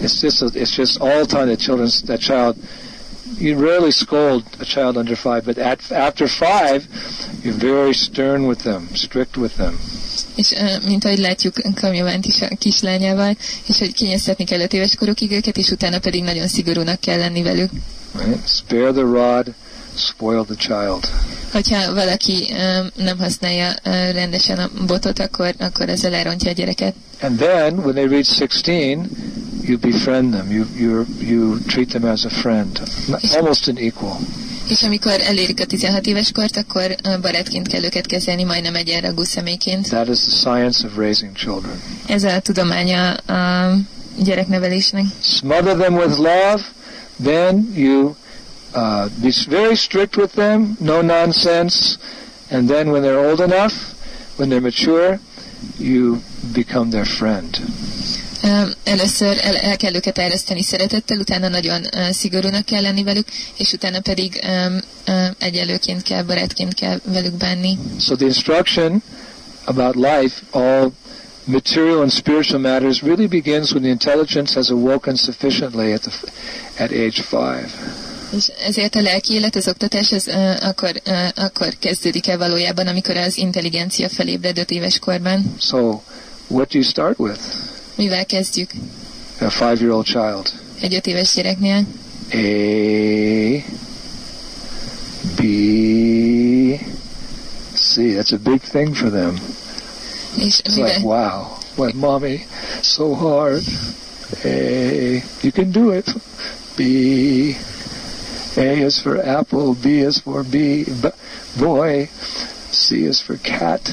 [0.03, 2.55] It's just a, it's just all the time that children that child.
[3.43, 6.87] You rarely scold a child under five, but at, after five,
[7.43, 9.79] you're very stern with them, strict with them.
[10.35, 10.55] És
[10.87, 15.57] mint ahogy látjuk Kamjavánt is a kislányával, és hogy kényeztetni kell öt éves korukig őket,
[15.57, 17.71] és utána pedig nagyon szigorúnak kell lenni velük.
[18.25, 18.49] Right?
[18.49, 19.55] Spare the rod,
[19.97, 21.09] spoil the child.
[21.53, 26.95] Hogyha valaki um, nem használja uh, rendesen a botot, akkor, akkor ezzel elrontja a gyereket.
[27.21, 29.09] And then, when they reach 16,
[29.63, 30.51] you befriend them.
[30.51, 32.81] You you you treat them as a friend,
[33.35, 34.19] almost an equal.
[34.69, 39.89] És amikor elérik a 16 éves kort, akkor barátként kell őket kezelni, majdnem egyenragú személyként.
[39.89, 41.83] That is the science of raising children.
[42.07, 43.75] Ez a tudománya a
[44.25, 45.05] gyereknevelésnek.
[45.21, 46.63] Smother them with love,
[47.23, 48.17] then you
[48.75, 51.97] uh, be very strict with them, no nonsense,
[52.51, 53.75] and then when they're old enough,
[54.37, 55.19] when they're mature,
[55.79, 56.21] you
[56.53, 57.61] become their friend.
[58.85, 63.27] Először el, el kell őket ereszteni szeretettel, utána nagyon szigorúnak kell lenni velük,
[63.57, 64.41] és utána pedig
[65.39, 67.79] egyelőként kell, barátként kell velük bánni.
[68.01, 69.03] So the instruction
[69.65, 70.93] about life, all
[71.45, 76.13] material and spiritual matters, really begins when the intelligence has awoken sufficiently at the
[76.85, 77.69] at age five.
[78.37, 82.87] És ezért a lelki élet, az oktatás, az uh, akkor, uh, akkor kezdődik el valójában,
[82.87, 85.55] amikor az intelligencia felébred öt éves korban.
[85.61, 86.01] So,
[86.49, 87.41] what do you start with?
[87.95, 88.71] Mivel kezdjük
[89.41, 90.53] A five-year-old child.
[90.81, 91.85] egy öt éves gyereknél?
[92.33, 92.37] A,
[95.37, 95.41] B,
[97.75, 97.97] C.
[97.97, 99.35] That's a big thing for them.
[100.39, 102.47] És It's mivel, like, wow, what mommy,
[102.81, 103.63] so hard.
[104.45, 104.49] A,
[105.43, 106.15] you can do it.
[106.77, 106.81] B,
[108.57, 110.85] A is for apple, B is for b-
[111.59, 112.09] boy,
[112.73, 113.93] C is for cat.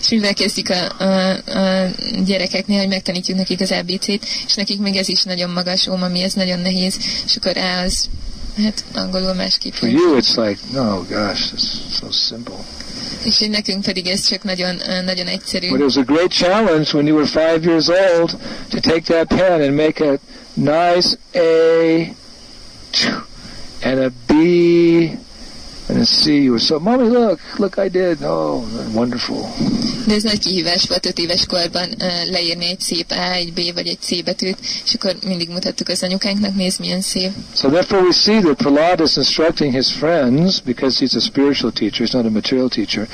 [0.00, 1.90] és mivel kezdjük a, a, a
[2.24, 6.32] gyerekeknél, hogy megtanítjuk nekik az ABC-t, és nekik még ez is nagyon magas, ó, ez
[6.32, 8.08] nagyon nehéz, és akkor A az,
[8.62, 9.72] hát angolul másképp.
[9.72, 12.54] For you, it's like, oh gosh, it's so simple.
[13.22, 15.68] És hogy nekünk pedig ez csak nagyon, nagyon egyszerű.
[15.68, 18.36] But it was a great challenge when you were five years old
[18.68, 20.18] to take that pen and make a
[20.54, 22.14] nice A
[23.82, 24.32] and a B
[25.88, 26.58] and see you.
[26.58, 28.22] So, mommy, look, look, I did.
[28.22, 29.54] Oh, wonderful.
[30.06, 33.60] De ez nagy kihívás volt öt éves korban uh, leírni egy szép A, egy B
[33.74, 37.30] vagy egy C betűt, és akkor mindig mutattuk az anyukánknak, nézd milyen szép.
[37.54, 42.06] So therefore we see that Prahlad is instructing his friends, because he's a spiritual teacher,
[42.06, 43.08] he's not a material teacher,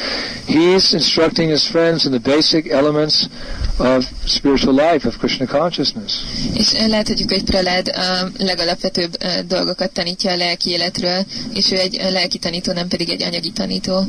[0.46, 3.28] he's instructing his friends in the basic elements
[3.76, 6.12] of spiritual life, of Krishna consciousness.
[6.54, 12.38] És láthatjuk, hogy Pralád a legalapvetőbb dolgokat tanítja a lelki életről, és ő egy lelki
[12.38, 14.06] tanító, nem pedig egy anyagi tanító.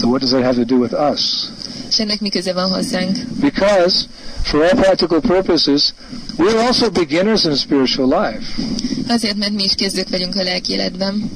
[0.00, 1.20] So what does that have to do with us?
[1.88, 3.18] És ennek mi köze van hozzánk?
[3.40, 4.06] Because,
[4.42, 5.94] for all practical purposes,
[6.38, 8.62] we're also beginners in spiritual life.
[9.08, 11.30] Azért, mert mi is kezdők vagyunk a lelki életben.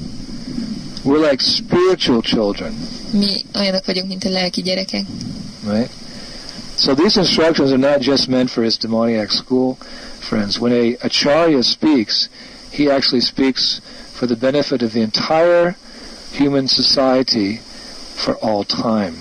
[1.03, 2.73] We're like spiritual children,
[3.11, 5.05] Mi olyanok vagyunk, mint a lelki gyerekek.
[5.67, 5.89] right?
[6.77, 9.77] So these instructions are not just meant for his demoniac school
[10.19, 10.57] friends.
[10.59, 12.29] When a acharya speaks,
[12.71, 13.81] he actually speaks
[14.19, 15.75] for the benefit of the entire
[16.33, 17.61] human society
[18.15, 19.13] for all time.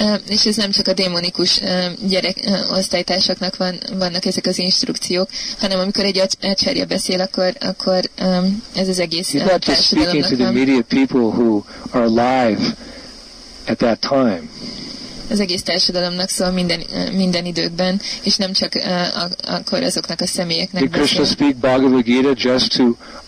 [0.00, 4.58] Uh, és ez nem csak a démonikus uh, gyerek uh, osztálytársaknak van, vannak ezek az
[4.58, 9.82] instrukciók, hanem amikor egy ácsárja beszél, akkor, akkor um, ez az egész He's not just
[9.82, 12.76] speaking to the immediate people who are alive
[13.66, 14.42] at that time.
[15.30, 16.80] Az egész társadalomnak szól minden,
[17.12, 22.02] minden időkben, és nem csak uh, ak- akkor azoknak a személyeknek Did Krishna speak Bhagavad
[22.02, 22.84] Gita just to,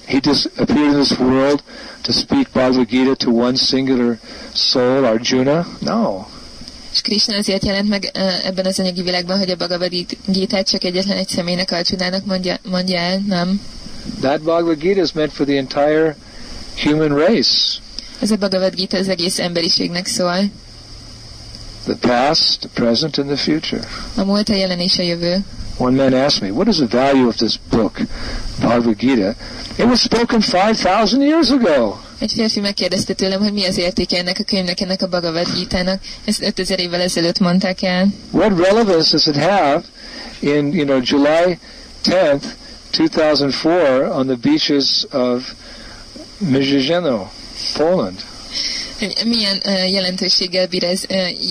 [0.07, 1.63] he just appeared in this world
[2.03, 4.19] to speak Bhagavad Gita to one singular
[4.53, 5.67] soul, Arjuna?
[5.81, 6.25] No.
[6.93, 8.11] És Krishna azért jelent meg
[8.45, 9.91] ebben az anyagi világban, hogy a Bhagavad
[10.27, 13.61] Gita csak egyetlen egy személynek, Arjunának mondja, mondja el, nem.
[14.21, 16.17] That Bhagavad Gita is meant for the entire
[16.77, 17.79] human race.
[18.21, 20.37] Ez a Bhagavad Gita az egész emberiségnek szól.
[21.85, 23.89] The past, the present, and the future.
[24.17, 25.45] A múlt, a jelen és a jövő.
[25.79, 28.01] One man asked me, what is the value of this book,
[28.61, 29.35] Bhagavad Gita?
[29.77, 31.99] It was spoken 5,000 years ago.
[32.19, 36.01] Egy férfi megkérdezte tőlem, hogy mi az értéke ennek a könyvnek, ennek a Bhagavad Gita-nak.
[36.25, 38.07] Ezt 5000 évvel ezelőtt mondták el.
[38.31, 39.83] What relevance does it have
[40.41, 41.59] in, you know, July
[42.05, 42.45] 10th,
[42.91, 45.53] 2004 on the beaches of
[46.39, 47.31] Mizhizheno,
[47.77, 48.25] Poland?
[49.05, 51.03] Hogy milyen jelentőséggel bír ez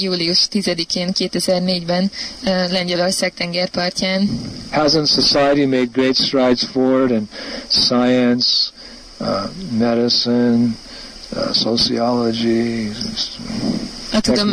[0.01, 2.11] július 10-én 2004-ben
[2.43, 4.29] uh, Lengyelország tengerpartján.
[4.71, 7.29] Hasn't society made great strides forward in
[7.69, 8.69] science,
[9.19, 9.27] uh,
[9.77, 10.67] medicine,
[11.35, 12.91] uh, sociology,
[14.13, 14.51] A, tudom,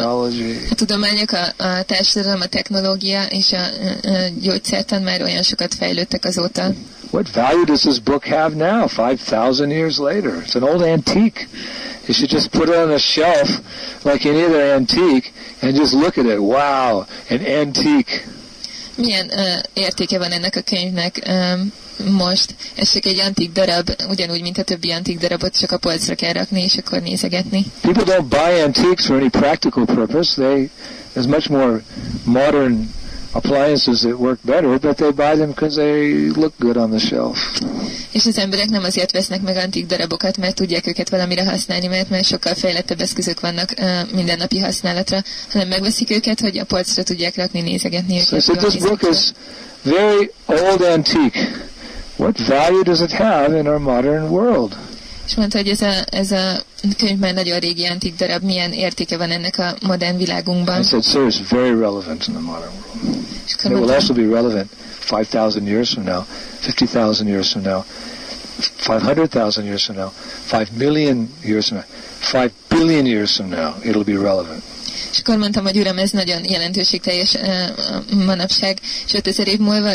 [0.70, 5.74] a tudományok, a, a társadalom, a technológia és a, a, a gyógyszertan már olyan sokat
[5.74, 6.72] fejlődtek azóta.
[7.10, 10.42] What value does this book have now, 5,000 years later?
[10.42, 11.48] It's an old antique.
[12.06, 13.48] You should just put it on a shelf
[14.04, 16.40] like any other antique and just look at it.
[16.40, 18.24] Wow, an antique.
[18.96, 21.72] Milyen uh, értéke van ennek a könyvnek um,
[22.14, 22.54] most?
[22.76, 26.32] Ez csak egy antik darab, ugyanúgy, mint a többi antik darabot, csak a polcra kell
[26.32, 27.64] rakni, és akkor nézegetni.
[27.80, 30.42] People don't buy antiques for any practical purpose.
[30.42, 30.70] They,
[31.14, 31.82] there's much more
[32.24, 32.88] modern
[33.32, 37.60] appliances that work better, but they buy them because they look good on the shelf.
[38.12, 42.10] És az emberek nem azért vesznek meg antik darabokat, mert tudják őket valamire használni, mert
[42.10, 47.36] már sokkal fejlettebb eszközök vannak uh, mindennapi használatra, hanem megveszik őket, hogy a polcra tudják
[47.36, 48.42] rakni, nézegetni So őket.
[48.42, 49.32] said, jól this book is
[49.82, 51.68] very old antique.
[52.16, 54.76] What value does it have in our modern world?
[55.26, 56.62] És mondta, hogy ez a, ez a
[56.96, 60.80] könyv már nagyon régi antik darab, milyen értéke van ennek a modern világunkban.
[60.80, 63.16] I said, sir, it's very relevant in the modern world.
[63.64, 66.24] It will also be relevant 5,000 years from now,
[66.60, 67.84] 50,000 years from now,
[68.76, 70.10] 500,000 years from now,
[70.44, 71.84] 5 million years from now,
[72.20, 74.62] 5 billion years from now, it'll be relevant.
[75.12, 79.92] és akkor mondtam, hogy uram, ez nagyon jelentőségteljes uh, manapság, és 5000 év múlva,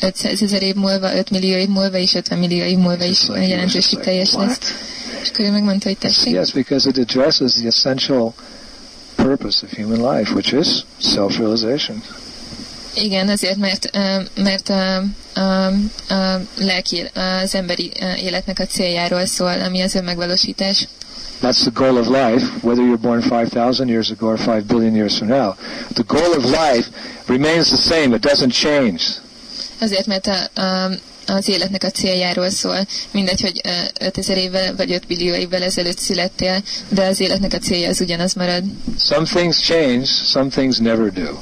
[0.00, 4.32] 500 ezer év múlva, 5 millió év múlva, és 50 millió év múlva is jelentőségteljes
[4.32, 4.58] lesz.
[5.22, 5.24] What?
[5.24, 6.32] És akkor ő megmondta, hogy tessék.
[6.32, 8.34] Yes, because it addresses the essential
[9.14, 12.02] purpose of human life, which is self-realization.
[12.94, 13.90] Igen, azért, mert,
[14.36, 14.96] mert a,
[15.40, 15.66] a,
[16.14, 17.04] a lelki,
[17.42, 20.88] az emberi életnek a céljáról szól, ami az önmegvalósítás.
[21.42, 25.16] That's the goal of life, whether you're born 5,000 years ago or 5 billion years
[25.16, 25.54] from now.
[25.92, 26.88] The goal of life
[27.26, 28.14] remains the same.
[28.14, 29.02] It doesn't change.
[29.82, 30.90] Azért, mert a, a,
[31.26, 32.86] az életnek a céljáról szól.
[33.10, 37.58] Mindegy, hogy ö, 5000 évvel vagy 5 billió évvel ezelőtt születtél, de az életnek a
[37.58, 38.64] célja az ugyanaz marad.
[38.98, 41.38] Some things change, some things never do.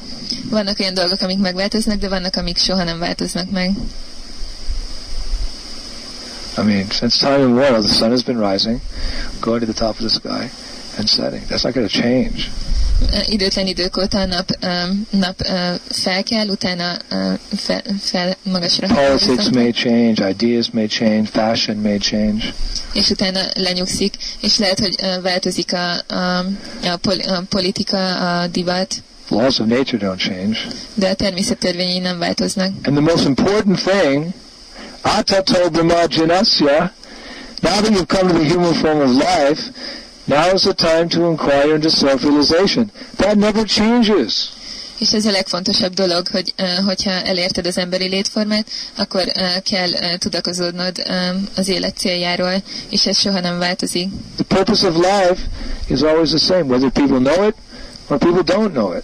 [0.51, 3.71] Vannak olyan dolgok, amik megváltoznak, de vannak, amik soha nem változnak meg.
[6.59, 8.81] I mean, since time immemorial, the sun has been rising,
[9.41, 10.51] going to the top of the sky,
[10.99, 11.43] and setting.
[11.47, 12.51] That's not going to change.
[13.29, 14.51] Időtlen idők óta nap,
[15.11, 16.97] nap ö, felkel, utána
[17.57, 18.87] fel, fel magasra.
[18.87, 22.45] Politics may change, ideas may change, fashion may change.
[22.93, 26.39] és utána lenyugszik, és lehet, hogy változik a, a,
[26.85, 28.95] a, pol, a politika, a divat,
[29.29, 30.59] Laws of nature don't change.
[30.95, 32.67] de a természet törvényei nem változnak.
[32.83, 34.27] And the most important thing,
[35.03, 36.93] atato brahmajanasya,
[37.63, 39.63] now that you've come to the human form of life,
[40.31, 42.91] now is the time to inquire into self-realization.
[43.17, 44.33] That never changes.
[44.99, 46.55] És ez a legfontosabb dolog, hogy
[46.85, 48.67] hogyha elérted az emberi létformát,
[48.97, 49.23] akkor
[49.63, 51.03] kell tudakozódnod
[51.57, 54.09] az élet céljáról, és ez soha nem változik.
[54.37, 55.41] The purpose of life
[55.87, 57.55] is always the same, whether people know it
[58.09, 59.03] or people don't know it.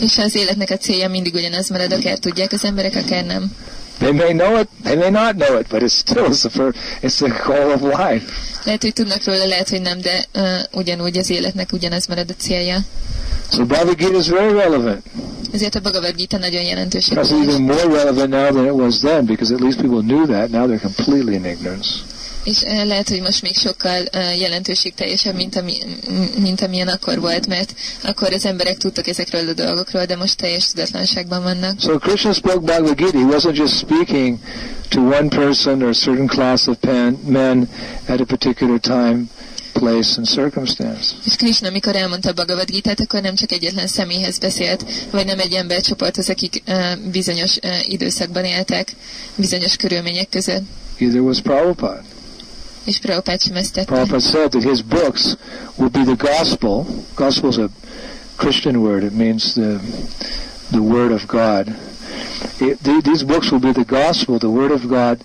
[0.00, 3.52] És az életnek a célja mindig ugyanaz marad, akár tudják az emberek, akár nem.
[3.98, 7.18] They may know it, they may not know it, but it's still it's the, it's
[7.18, 8.24] the goal of life.
[8.64, 10.42] Lehet, hogy tudnak róla, lehet, hogy nem, de uh,
[10.72, 12.78] ugyanúgy az életnek ugyanaz marad a célja.
[13.52, 15.02] So Bhagavad Gita is very relevant.
[15.52, 17.08] Ezért a Bhagavad Gita nagyon jelentős.
[17.10, 20.50] It's even more relevant now than it was then because at least people knew that.
[20.50, 21.88] Now they're completely in ignorance.
[22.44, 25.72] És uh, lehet, hogy most még sokkal uh, jelentőségteljesebb, mint, ami,
[26.38, 30.66] mint amilyen akkor volt, mert akkor az emberek tudtak ezekről a dolgokról, de most teljes
[30.66, 31.80] tudatlanságban vannak.
[31.80, 33.18] So Krishna spoke Bhagavad Gita.
[33.18, 34.38] He wasn't just speaking
[34.88, 36.76] to one person or a certain class of
[37.26, 37.68] men
[38.06, 39.24] at a particular time,
[39.72, 41.14] place, and circumstance.
[41.24, 45.38] És Krishna, amikor elmondta a Bhagavad Gita-t, akkor nem csak egyetlen személyhez beszélt, vagy nem
[45.38, 48.92] egy embercsoporthoz, akik uh, bizonyos uh, időszakban éltek,
[49.36, 50.62] bizonyos körülmények között.
[50.98, 52.13] Either was Prabhupada.
[52.84, 53.86] És Prabhupád sem ezt tette.
[53.86, 55.36] Prabhupada said that his books
[55.76, 56.86] would be the gospel.
[57.14, 57.68] Gospel is a
[58.36, 59.02] Christian word.
[59.02, 59.80] It means the
[60.70, 61.76] the word of God.
[62.60, 65.22] It, the, these books will be the gospel, the word of God,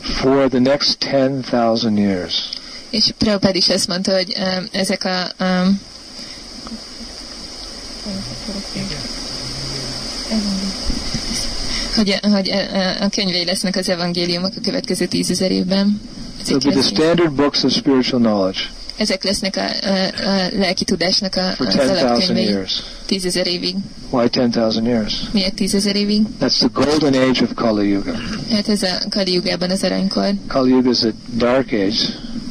[0.00, 2.48] for the next ten thousand years.
[2.90, 5.44] És Prabhupád is ezt mondta, hogy um, ezek a...
[5.44, 5.80] Um,
[11.94, 16.00] hogy, hogy uh, a könyvei lesznek az evangéliumok a következő tízezer évben.
[16.44, 18.58] They'll be the standard books of spiritual knowledge
[18.96, 19.94] Ezek lesznek a, a,
[20.28, 22.82] a lelki tudásnak a, for 10,000 years.
[23.06, 23.74] tízezer évig.
[24.10, 25.14] Why 10,000 years?
[25.32, 26.22] Miért tízezer évig?
[26.40, 28.12] That's the golden age of Kali Yuga.
[28.50, 30.34] Hát ez a Kali Yugában az aranykor.
[30.46, 31.96] Kali Yuga is a dark age,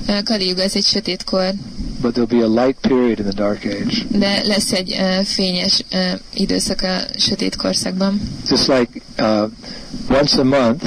[0.08, 1.54] A Kali Yuga az egy sötét kor,
[2.02, 4.18] but there'll be a light period in the dark age.
[4.20, 6.00] de lesz egy uh, fényes uh,
[6.34, 8.22] időszak a sötét korszakban.
[8.50, 9.50] Just like uh,
[10.10, 10.86] once a month,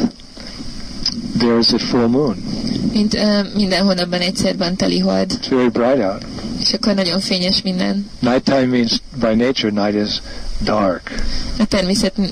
[1.39, 2.56] there's a full moon.
[2.93, 6.25] Mint uh, minden hónapban egyszer van teli hold, It's very bright out.
[6.61, 8.11] és akkor nagyon fényes minden.
[8.19, 10.23] Nighttime means, by nature, night is
[10.63, 11.15] dark.
[11.59, 12.25] A természet, uh,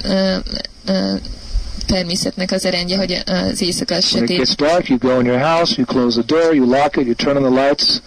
[0.89, 1.21] uh,
[1.87, 4.37] természetnek az rendje, hogy az éjszaka az When it sötét.
[4.47, 7.15] gets dark, you go in your house, you close the door, you lock it, you
[7.15, 8.01] turn on the lights,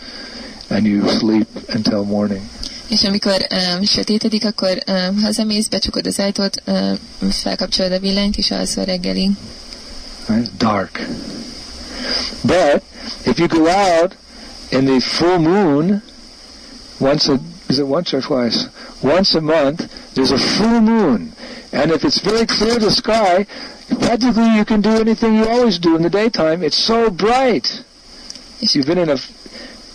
[0.69, 2.41] and you sleep until morning.
[2.89, 8.51] És amikor um, sötétedik, akkor um, hazamész, becsukod az ajtót, um, felkapcsolod a villanyt, és
[8.51, 9.29] alszol reggelig.
[10.27, 10.49] Right?
[10.57, 11.07] Dark.
[12.45, 12.83] But
[13.25, 14.15] if you go out
[14.71, 16.01] in the full moon,
[16.99, 17.39] once a
[17.69, 18.67] is it once or twice?
[19.03, 21.33] Once a month, there's a full moon,
[21.73, 23.45] and if it's very clear the sky,
[23.99, 26.63] practically you can do anything you always do in the daytime.
[26.63, 27.83] It's so bright.
[28.61, 29.17] If you've been in a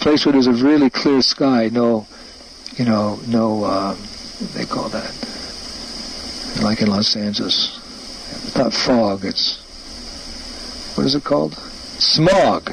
[0.01, 2.07] place where there's a really clear sky, no,
[2.77, 3.99] you know, no, um,
[4.55, 5.13] they call that?
[6.63, 7.81] Like in Los Angeles,
[8.45, 9.25] it's not fog.
[9.25, 9.63] It's
[10.95, 11.57] what is it called?
[12.03, 12.69] Smog.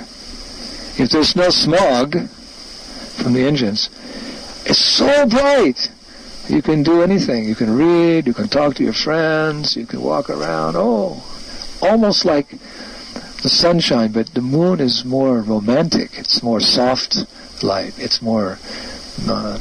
[0.97, 2.27] If there's no smog
[3.21, 3.89] from the engines,
[4.65, 5.91] it's so bright.
[6.47, 7.45] You can do anything.
[7.45, 10.75] You can read, you can talk to your friends, you can walk around.
[10.75, 11.23] Oh,
[11.79, 16.17] almost like the sunshine, but the moon is more romantic.
[16.17, 17.15] It's more soft
[17.61, 17.93] light.
[17.99, 18.57] It's more,
[19.27, 19.59] uh,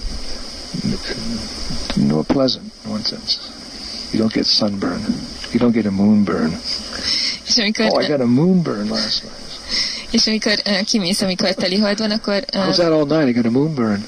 [1.99, 4.11] more pleasant in one sense.
[4.15, 5.03] You don't get sunburn.
[5.53, 6.57] You don't get a moonburn.
[7.93, 9.48] Oh, I got a moonburn last night.
[10.11, 13.37] És amikor uh, kimész, amikor teli hold van, akkor, I was uh, out all night.
[13.37, 14.05] I got a moonburn.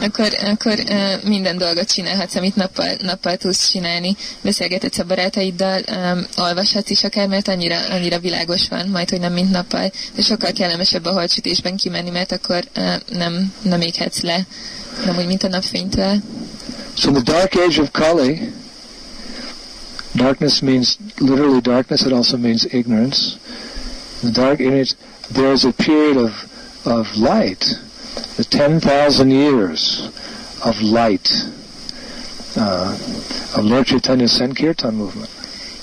[0.00, 4.16] akkor, akkor uh, minden dolgot csinálhatsz, amit nappal, nappal tudsz csinálni.
[4.40, 9.32] Beszélgethetsz a barátaiddal, um, olvashatsz is akár, mert annyira, annyira világos van, majd, hogy nem
[9.32, 9.90] mint nappal.
[10.14, 14.46] De sokkal kellemesebb a holdsütésben kimenni, mert akkor uh, nem, nem éghetsz le,
[15.04, 16.20] nem úgy, mint a napfénytől.
[16.94, 18.52] So the dark age of Kali,
[20.14, 22.00] darkness means literally darkness.
[22.00, 23.36] It also means ignorance.
[24.22, 24.96] The dark age,
[25.32, 26.30] there's a period of
[26.84, 27.64] of light,
[28.36, 30.08] the ten thousand years
[30.64, 31.28] of light
[32.56, 32.96] uh,
[33.56, 35.28] of Lord Chaitanya's Sankirtan movement.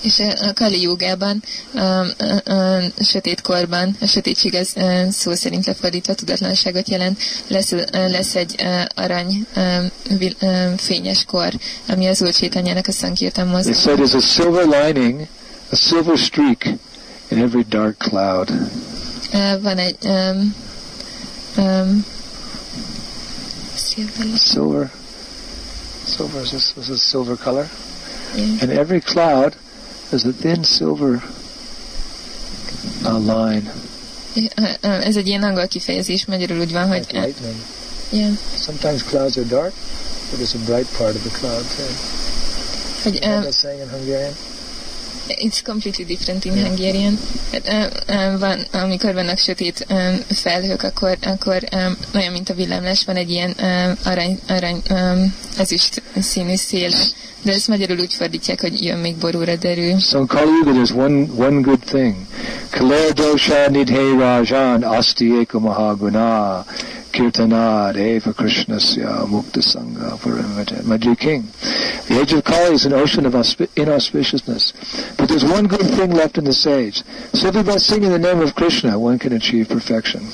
[0.01, 4.71] És a Kali jogában, a, um, a, uh, a uh, sötét korban, a sötétség az
[4.75, 9.77] ö, szó szerint lefordítva tudatlanságot jelent, lesz, lesz egy ö, arany ö,
[10.17, 11.53] vil, ö, fényes kor,
[11.87, 13.75] ami az Úr Csétanyának a szankírtan mozgat.
[13.75, 15.27] said there's a silver lining,
[15.71, 16.65] a silver streak
[17.27, 18.49] in every dark cloud.
[19.33, 20.55] Ö, Van egy um,
[21.57, 22.05] um,
[23.75, 24.91] silver, Silver,
[26.05, 27.67] silver is this was a silver color,
[28.35, 28.61] yeah.
[28.61, 29.55] and every cloud
[30.11, 31.21] is a thin silver
[33.05, 33.71] uh, line,
[34.35, 34.41] Ö,
[34.81, 37.55] ö, Ez egy ilyen angol kifejezés, magyarul úgy van, hogy like lightning.
[38.11, 39.73] yeah, Sometimes clouds are dark,
[40.29, 41.85] but there's a bright part of the cloud too.
[43.03, 44.33] hogy You know ö, that saying in Hungarian?
[45.27, 47.19] It's completely different in Hungarian.
[47.51, 47.93] Hát,
[48.39, 49.85] van, amikor vannak sötét
[50.29, 51.63] felhők, akkor, akkor
[52.15, 53.55] olyan, mint a villámlás, van egy ilyen
[54.03, 54.81] arany, arany
[55.57, 56.91] ezüst színű szél.
[57.41, 59.99] De ezt magyarul úgy fordítják, hogy jön még borúra derül.
[59.99, 62.15] So in Kali Yuga, there's one one good thing.
[62.69, 66.65] Kalea dosha nidhe rajan asti eka mahaguna
[67.13, 70.17] kirtanad eh, eva krishnasya mukta sangha.
[70.85, 71.43] Madhu King.
[72.07, 74.73] The age of Kali is an ocean of inauspiciousness.
[75.17, 77.03] But there's one good thing left in the sage.
[77.33, 80.27] Simply by singing the name of Krishna, one can achieve perfection.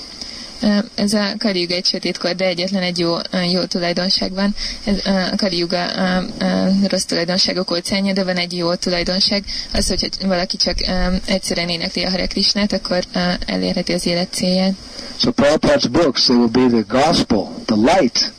[0.96, 3.16] Ez a Kaliuga egy sötétkor, de egyetlen egy jó,
[3.52, 4.56] jó tulajdonság van.
[4.84, 9.44] Ez, a Kaliuga ö, ö, rossz tulajdonságok óceánja, de van egy jó tulajdonság.
[9.74, 10.76] Az, hogy valaki csak
[11.26, 13.04] egyszerűen énekli a Hare Krishnát, akkor
[13.46, 14.74] elérheti az élet célját.
[15.18, 18.32] So Prabhupada's books, they will be the gospel, the light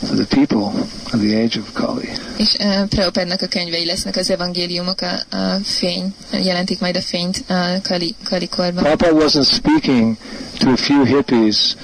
[0.00, 0.66] the people
[1.12, 2.08] of the age of Kali.
[2.36, 7.44] És uh, Prabhupádnak a könyvei lesznek az evangéliumok, a, a fény, jelentik majd a fényt
[7.48, 8.82] a Kali, Kali korban.
[8.82, 10.16] Prabhupada wasn't speaking
[10.58, 11.76] to a few hippies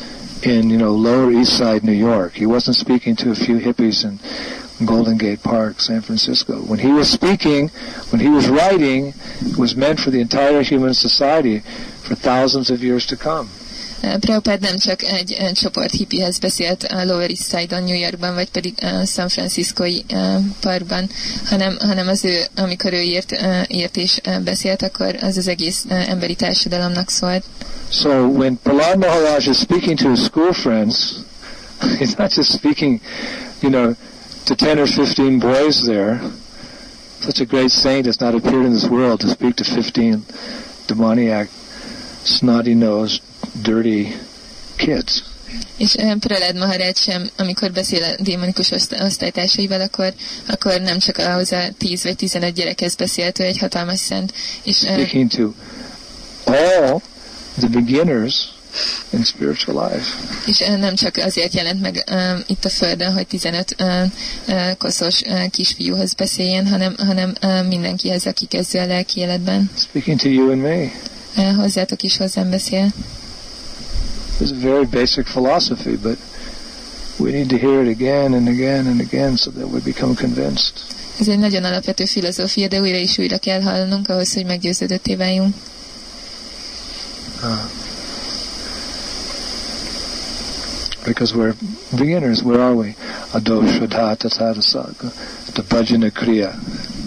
[0.42, 2.34] in, you know, Lower East Side, New York.
[2.34, 4.18] He wasn't speaking to a few hippies in
[4.84, 6.54] Golden Gate Park, San Francisco.
[6.54, 7.70] When he was speaking,
[8.10, 11.62] when he was writing, it was meant for the entire human society
[12.02, 13.48] for thousands of years to come.
[14.20, 18.74] Prabhupád nem csak egy, csoport hippihez beszélt a Lower East Side-on, New Yorkban, vagy pedig
[18.80, 20.04] a San Franciscoi
[20.60, 21.08] parkban,
[21.44, 23.36] hanem, hanem az ő, amikor ő írt,
[23.68, 27.44] írt és beszélt, akkor az az egész emberi társadalomnak szólt.
[27.90, 31.14] So when Prahlad Maharaj is speaking to his school friends,
[31.98, 33.00] he's not just speaking,
[33.60, 33.94] you know,
[34.44, 36.20] to 10 or 15 boys there.
[37.20, 40.24] Such a great saint has not appeared in this world to speak to 15
[40.86, 41.48] demoniac,
[42.24, 43.20] snotty-nosed,
[43.52, 44.06] dirty
[44.76, 45.22] kids.
[45.76, 50.12] És uh, Pralad Maharaj sem, amikor beszél a démonikus oszt- osztálytársaival, akkor,
[50.46, 54.32] akkor nem csak ahhoz a 10 vagy 15 gyerekhez beszélt, ő egy hatalmas szent.
[54.62, 55.52] És uh, Speaking to
[56.44, 57.00] all
[57.58, 58.48] the beginners
[59.10, 60.06] in spiritual life.
[60.46, 64.02] És nem csak azért jelent meg ö, itt a Földön, hogy 15 ö,
[64.46, 69.70] ö, koszos ö, kisfiúhoz beszéljen, hanem, hanem ö, mindenkihez, aki kezdő a lelki életben.
[69.78, 70.90] Speaking to you and me.
[71.36, 72.92] Ö, hozzátok is hozzám beszél.
[74.42, 76.18] It's a very basic philosophy, but
[77.20, 80.74] we need to hear it again and again and again so that we become convinced.
[81.20, 85.54] Ez egy nagyon alapvető filozófia, de újra és újra kell hallanunk ahhoz, hogy meggyőződötté váljunk.
[87.42, 87.70] Ah.
[91.04, 91.54] Because we're
[91.90, 92.94] beginners, where are we?
[93.30, 95.12] Adosha dhata tatasaga,
[95.52, 96.54] the bhajana kriya.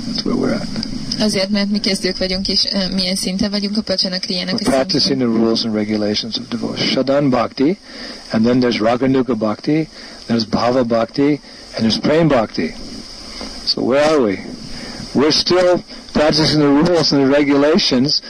[0.07, 0.94] That's where we're at.
[1.19, 4.69] Azért, mert mi kezdők vagyunk, és ö, milyen szinten vagyunk a Pacsana Kriának We're a
[4.69, 6.87] practicing the rules and regulations of devotion.
[6.87, 7.77] Shadan bhakti,
[8.31, 9.87] and then there's raganuga bhakti,
[10.25, 11.39] there's bhava bhakti,
[11.73, 12.73] and there's prem bhakti.
[13.65, 14.37] So where are we?
[15.13, 15.83] We're still
[16.13, 18.21] practicing the rules and the regulations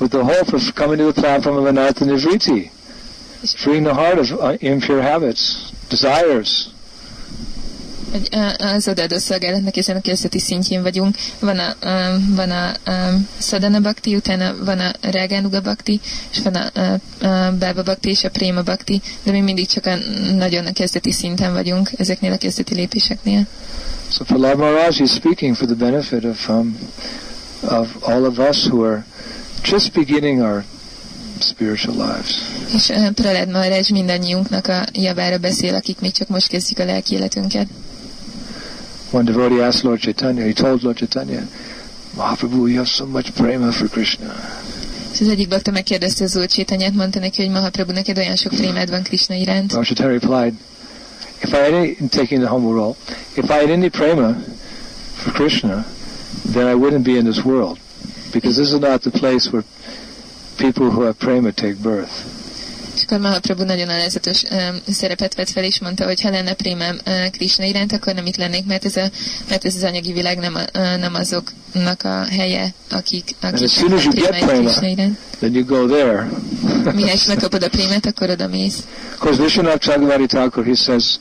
[0.00, 2.70] with the hope of coming to the platform of anartha nivriti,
[3.58, 6.72] freeing the heart of uh, impure habits, desires.
[8.16, 11.16] Hogy az odaadó szolgálatnak ezen a kezdeti szintjén vagyunk.
[11.40, 11.74] Van a,
[12.34, 12.92] van a ö,
[13.38, 16.00] Sadhana Bhakti, utána van a Rágánuga Bhakti,
[16.30, 19.86] és van a, ö, a Bába Bhakti és a Préma Bhakti, de mi mindig csak
[19.86, 19.96] a
[20.36, 23.46] nagyon a kezdeti szinten vagyunk ezeknél a kezdeti lépéseknél.
[24.10, 26.78] So Prahlad Maharaj is speaking for the benefit of um,
[27.60, 29.04] of all of us who are
[29.62, 30.64] just beginning our
[31.38, 32.42] spiritual lives.
[32.74, 37.66] És Prahlad Maharaj mindannyiunknak a javára beszél, akik még csak most kezdjük a lelki életünket.
[39.12, 41.46] One devotee asked Lord Chaitanya, he told Lord Chaitanya,
[42.16, 44.34] Mahaprabhu, you have so much prema for Krishna.
[45.12, 48.52] És az egyik bakta megkérdezte az úr Csétanyát, mondta neki, hogy Mahaprabhu, neked olyan sok
[48.52, 49.72] prémád van Krishna iránt.
[49.72, 50.54] Lord Chaitanya replied,
[51.42, 52.96] if I had any, taking the humble role,
[53.36, 54.36] if I had any prema
[55.14, 55.84] for Krishna,
[56.52, 57.78] then I wouldn't be in this world.
[58.32, 59.64] Because this is not the place where
[60.56, 62.35] people who have prema take birth.
[63.06, 64.42] És akkor Mahaprabhu nagyon alázatos
[64.88, 68.36] szerepet vett fel, és mondta, hogy ha lenne prémem uh, Krishna iránt, akkor nem itt
[68.36, 69.10] lennék, mert ez, a,
[69.48, 73.92] mert ez az anyagi világ nem, a, nem azoknak a helye, akik, akik as soon
[73.92, 74.70] as you get prema,
[75.38, 76.28] then you go there.
[76.94, 78.78] Mihez megkapod a prémet, akkor oda mész.
[79.12, 81.18] Of course, Vishwanath Chakravarti Thakur, he says,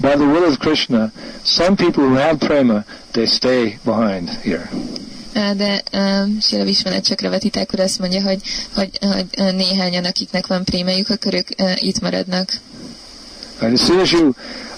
[0.00, 1.12] by the will of Krishna,
[1.42, 4.68] some people who have prema, they stay behind here.
[5.34, 8.40] De um, Sila Visvanet Csakravati Thakur azt mondja, hogy,
[8.74, 12.52] hogy, hogy néhányan, akiknek van prémejük, akkor ők uh, itt maradnak.
[13.58, 13.74] Right?
[13.74, 14.32] As soon as you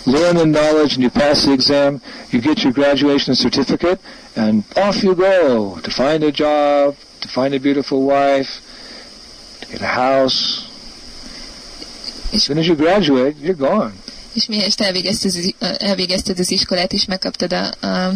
[0.04, 2.00] learn the knowledge and you pass the exam,
[2.30, 3.98] you get your graduation certificate,
[4.34, 8.60] and off you go to find a job, to find a beautiful wife,
[9.60, 10.64] to get a house.
[12.32, 13.92] As soon as you graduate, you're gone.
[14.48, 18.12] És te elvégezted, az- elvégezted az iskolát, és megkaptad a, a,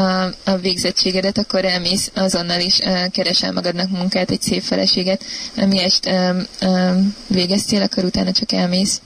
[0.00, 2.78] a, a végzettségedet, akkor elmész azonnal is,
[3.12, 5.24] keresel magadnak munkát, egy szép feleséget.
[5.56, 9.00] Um, végeztél, akkor utána csak elmész.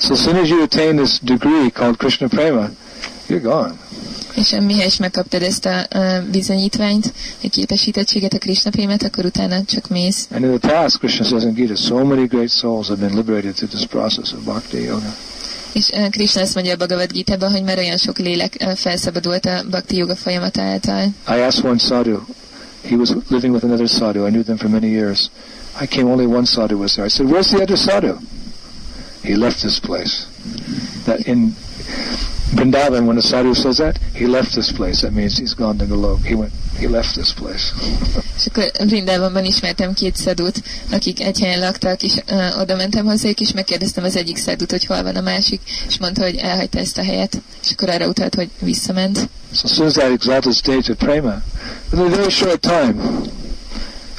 [0.00, 2.68] So as soon as you attain this degree called Krishna Prema,
[3.28, 3.74] you're gone.
[4.34, 9.64] És uh, mihez megkaptad ezt a uh, bizonyítványt, egy képesítettséget, a Krishna prémet, akkor utána
[9.64, 10.26] csak mész.
[10.34, 13.54] And in the past, Krishna says in Gita, so many great souls have been liberated
[13.54, 15.14] through this process of bhakti yoga.
[15.78, 19.96] És Krishna azt mondja a Bhagavad Gita-ban, hogy már olyan sok lélek felszabadult a bhakti
[19.96, 21.04] yoga folyamata által.
[21.28, 22.18] I asked one sadhu,
[22.88, 25.30] he was living with another sadhu, I knew them for many years.
[25.80, 27.06] I came, only one sadhu was there.
[27.06, 28.16] I said, where's the other sadhu?
[29.22, 30.26] He left this place.
[31.04, 31.54] That in
[32.54, 35.02] Vrindavan, when a sadhu says that, he left this place.
[35.02, 36.24] That means he's gone to Golok.
[36.24, 37.72] He went, he left this place.
[38.38, 43.40] És akkor Vrindávonban ismertem két szadút, akik egy helyen laktak, és uh, oda mentem hozzájuk,
[43.40, 46.98] és megkérdeztem az egyik szadút, hogy hol van a másik, és mondta, hogy elhagyta ezt
[46.98, 49.28] a helyet, és akkor arra utalt, hogy visszament.
[49.52, 51.42] So as soon as that exalted stage of prema,
[51.90, 52.94] within a very short time,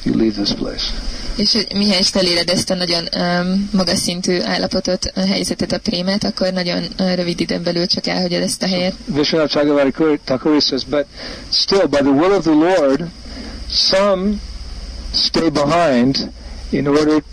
[0.04, 1.09] you leave this place.
[1.40, 6.24] És hogy mihez eléred ezt a nagyon um, magas szintű állapotot, a helyzetet, a prémát,
[6.24, 8.94] akkor nagyon uh, rövid időn belül csak elhagyod ezt a helyet.
[9.06, 9.58] Vishwanath
[10.24, 11.06] Thakuri says, but
[11.52, 13.04] still, by the will of the Lord,
[13.70, 14.40] some
[15.14, 16.32] stay behind
[16.70, 17.24] in order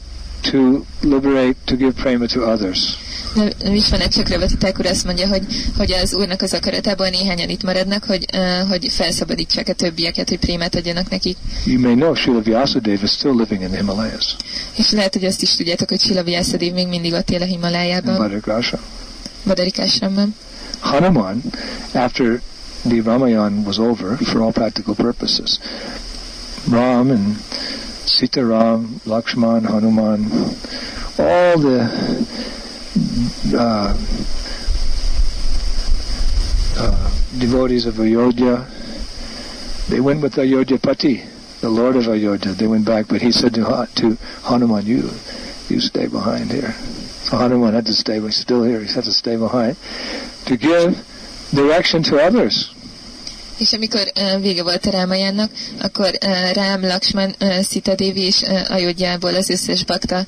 [0.42, 2.96] to liberate, to give prema to others.
[3.36, 5.42] De Visvanet Csakravati Thakur azt mondja, hogy,
[5.76, 10.38] hogy az úrnak az akaratából néhányan itt maradnak, hogy, uh, hogy felszabadítsák a többieket, hogy
[10.38, 11.36] prémát adjanak nekik.
[11.64, 14.36] You may know Srila Vyasadeva is still living in the Himalayas,
[14.76, 18.14] És lehet, hogy azt is tudjátok, hogy Sila Vyászadév még mindig ott él a Himalájában,
[18.14, 18.78] Bhadragasha.
[19.46, 20.34] Badarikásramban.
[20.78, 21.42] Hanuman,
[21.92, 22.40] after
[22.88, 25.58] the Ramayan was over, for all practical purposes,
[26.70, 27.36] Ram and
[28.04, 30.30] Sita Ram, Lakshman, Hanuman,
[31.18, 31.90] all the
[33.54, 33.96] uh,
[36.78, 38.66] uh, devotees of Ayodhya,
[39.88, 41.22] they went with Ayodhya Pati,
[41.60, 42.52] the Lord of Ayodhya.
[42.52, 45.10] They went back, but he said to, to Hanuman, "You,
[45.68, 46.72] you stay behind here."
[47.26, 48.80] So Hanuman had to stay, but he's still here.
[48.80, 49.76] He had to stay behind
[50.46, 50.94] to give
[51.52, 52.72] direction to others.
[53.58, 55.50] És amikor vége volt a Rámajának,
[55.80, 56.10] akkor
[56.52, 60.26] Rám, Lakshman, uh, Sita Devi és Ayodjából az összes bakta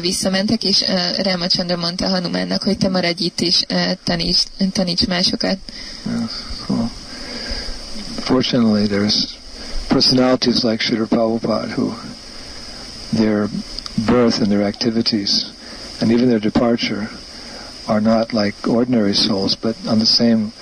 [0.00, 3.64] visszamentek, és uh, Rámacsandra mondta Hanumánnak, hogy te maradj itt és
[4.04, 5.58] taníts, taníts másokat.
[6.06, 6.30] Yes.
[6.68, 6.90] Well,
[8.20, 9.42] fortunately, there's
[9.88, 11.94] personalities like Sridhar Prabhupada who
[13.12, 13.48] their
[14.06, 15.52] birth and their activities
[16.00, 17.08] and even their departure
[17.86, 20.52] are not like ordinary souls, but on the same,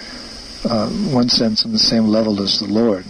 [0.64, 3.04] uh, one sense, on the same level as the Lord.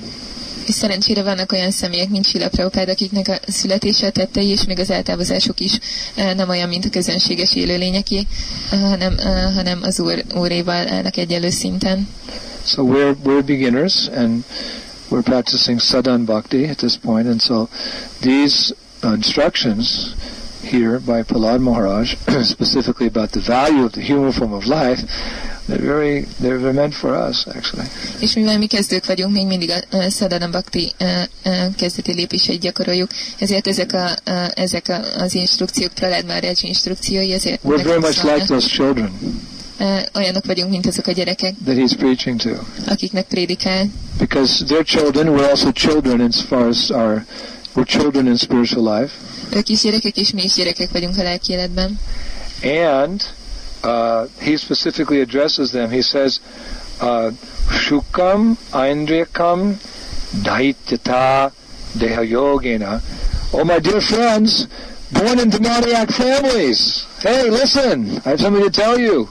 [0.66, 4.78] És szerencsére vannak olyan személyek, mint Sila Prabhupád, akiknek a születése, a tettei és még
[4.78, 5.78] az eltávozásuk is
[6.16, 8.26] uh, nem olyan, mint a közönséges élőlényeké,
[8.72, 12.09] uh, hanem, uh, hanem az úr, úréval állnak egyenlő szinten.
[12.64, 14.44] So we're we're beginners and
[15.11, 17.68] we're practicing sadhan bhakti at this point, and so
[18.20, 20.14] these instructions
[20.73, 22.16] here by Prahlad Maharaj,
[22.57, 25.01] specifically about the value of the human form of life,
[25.68, 27.87] they're very they're meant for us actually.
[28.20, 31.09] És mivel mi kezdők vagyunk, még mindig a uh, Sadhana Bhakti uh,
[31.45, 37.33] uh, kezdeti lépéseit gyakoroljuk, ezért ezek, a, uh, ezek a, az instrukciók, Prahlad Maharaj instrukciói,
[37.33, 39.11] ezért We're very much like those children
[39.81, 42.51] Uh, olyanok vagyunk, mint azok a gyerekek, that he's preaching to,
[42.87, 43.87] akiknek prédikál,
[44.18, 45.29] because they're children.
[45.29, 47.25] We're also children as far as our
[47.75, 49.12] we're children in spiritual life,
[52.62, 53.26] and
[53.82, 55.90] uh, he specifically addresses them.
[55.90, 56.40] He says,
[57.00, 57.32] uh,
[57.68, 59.74] "Shukam Aindriyakam
[60.42, 61.53] Daityata
[61.94, 63.03] Dehayogena."
[63.55, 64.66] Oh, my dear friends,
[65.12, 67.07] born in demoniac families.
[67.20, 68.18] Hey, listen!
[68.24, 69.28] I have something to tell you.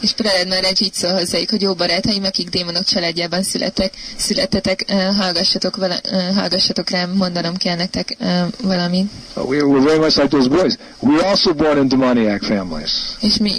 [0.00, 5.76] És Prahlad Maharaj így szól hozzájuk, hogy jó barátaim, akik démonok családjában születtek, születtetek, hallgassatok,
[5.76, 5.94] vala,
[6.34, 8.16] hallgassatok rám, mondanom kell nektek
[8.62, 9.10] valamit.
[9.34, 10.74] We were very much like those boys.
[11.00, 12.90] We also born in demoniac families.
[13.20, 13.52] És mi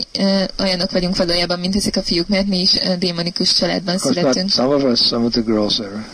[0.60, 4.50] olyanok vagyunk valójában, mint ezek a fiúk, mert mi is démonikus családban születtünk.
[4.50, 6.06] some of us, some of the girls there,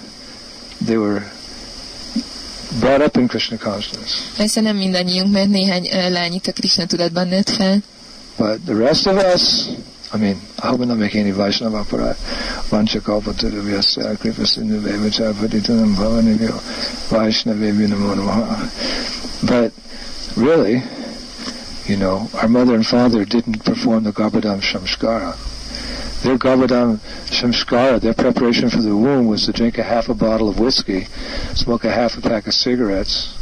[0.85, 1.31] they were
[2.79, 4.11] brought up in Krishna consciousness.
[4.37, 7.77] Persze nem mindannyiunk, mert néhány lány itt a Krishna tudatban nőtt fel.
[8.37, 9.41] But the rest of us,
[10.13, 12.15] I mean, I hope I'm not making any Vaishnava aparat.
[12.69, 16.53] Vancha kalpaturu vyasya kripa sindhu vevachar patitanam bhavanibhyo
[17.09, 19.47] Vaishnavebhyo namo.
[19.47, 19.73] But
[20.37, 20.83] really,
[21.85, 25.35] you know, our mother and father didn't perform the Garbhadam Shamskara.
[26.23, 30.49] Their Garbhadam Shamskara, their preparation for the womb was to drink a half a bottle
[30.49, 31.05] of whiskey,
[31.55, 33.33] smoke a half a pack of cigarettes,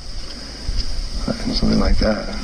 [1.56, 2.43] something like that.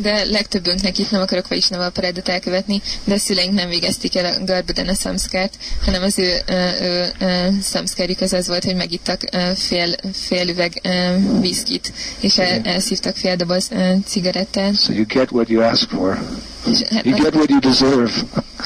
[0.00, 4.44] De legtöbbünknek itt nem akarok Vaisnava aparátot elkövetni, de a szüleink nem végezték el a
[4.44, 5.54] Garbadana szamszkárt,
[5.84, 6.40] hanem az ő,
[6.80, 9.20] ő, ö, szamszkárjuk az az volt, hogy megittak
[9.56, 10.80] fél, fél üveg
[11.40, 13.68] viszkit, és el, elszívtak fél doboz
[14.06, 14.82] cigarettát.
[14.82, 16.18] So you get what you ask for.
[16.70, 18.12] És hát You get what you deserve.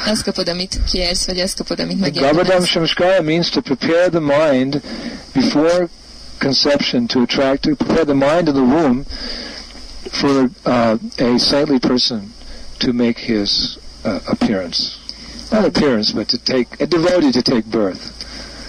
[0.06, 2.66] azt kapod, amit kérsz, vagy azt kapod, amit megérdemelsz.
[2.66, 4.80] Shamskara means to prepare the mind
[5.32, 5.88] before
[6.38, 9.04] conception to attract, to prepare the mind of the womb
[10.14, 12.32] for uh, a sightly person
[12.78, 14.98] to make his uh, appearance.
[15.52, 18.12] Not appearance, but to take, a devotee to take birth.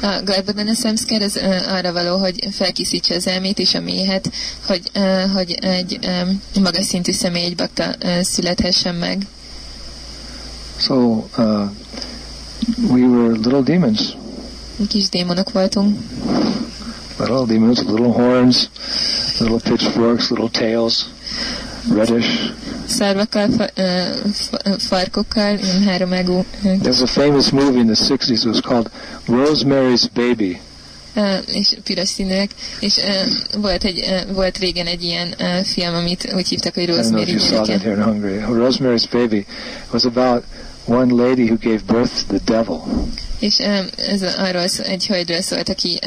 [0.02, 4.32] A Garbadana Samskar az ö, arra való, hogy felkészítse az elmét és a méhet,
[4.68, 9.28] hogy, ö, hogy egy ö, magas szintű személy, egy bakta ö, születhessen meg.
[10.78, 10.96] So
[11.38, 11.70] uh,
[12.90, 14.00] we were little demons,
[14.88, 16.00] Kis démonok voltunk,
[17.20, 18.70] little demons, little horns,
[19.40, 21.06] little pitchforks, little tails,
[21.94, 22.30] reddish.
[22.88, 23.68] szarvakkal, fa,
[24.78, 26.46] farkokkal, ilyen háromágú.
[26.64, 28.30] There's a famous movie in the 60s.
[28.30, 28.90] It was called
[29.28, 30.60] Rosemary's Baby.
[31.16, 33.12] ö, és piros színűek, és ö,
[33.60, 37.80] volt, egy, ö, volt régen egy ilyen ö, film, amit úgy hívtak, hogy Rosemary gyereke.
[38.50, 39.46] Rosemary's Baby
[39.92, 40.44] was about
[40.86, 42.82] one lady who gave birth to the devil.
[43.40, 43.58] És
[43.98, 46.00] ez arról szó, egy hölgyről szólt, aki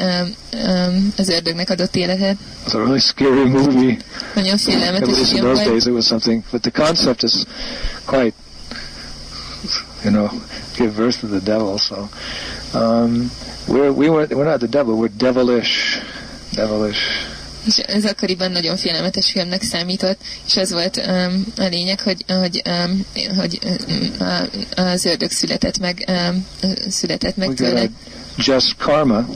[1.17, 2.37] az ördögnek adott életet.
[2.65, 3.97] It was a really scary movie.
[4.35, 5.69] Nagyon félelmetes in film those volt.
[5.69, 6.43] days it was something.
[6.51, 7.33] But the concept is
[8.05, 8.33] quite,
[10.03, 10.29] you know,
[10.75, 11.77] give birth to the devil.
[11.77, 12.09] So
[12.73, 13.31] um,
[13.67, 14.95] we're, we weren't, we're not the devil.
[14.95, 16.01] We're devilish.
[16.53, 17.27] Devilish.
[17.65, 22.61] És ez akkoriban nagyon félelmetes filmnek számított, és az volt um, a lényeg, hogy, hogy,
[22.65, 23.05] um,
[23.37, 26.45] hogy um, a- az ördög született meg, um,
[26.89, 27.89] született meg got tőle.
[28.37, 29.27] just karma.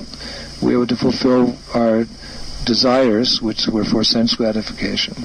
[0.59, 2.05] We were to fulfill our
[2.63, 5.15] desires, which were for sense gratification.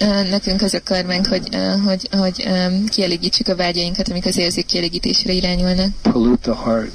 [0.00, 4.36] Uh, Nekünk az a karmánk, hogy, uh, hogy, hogy um, kielégítsük a vágyainkat, amik az
[4.36, 6.90] érzék kielégítésre irányulnak, Pollute the heart.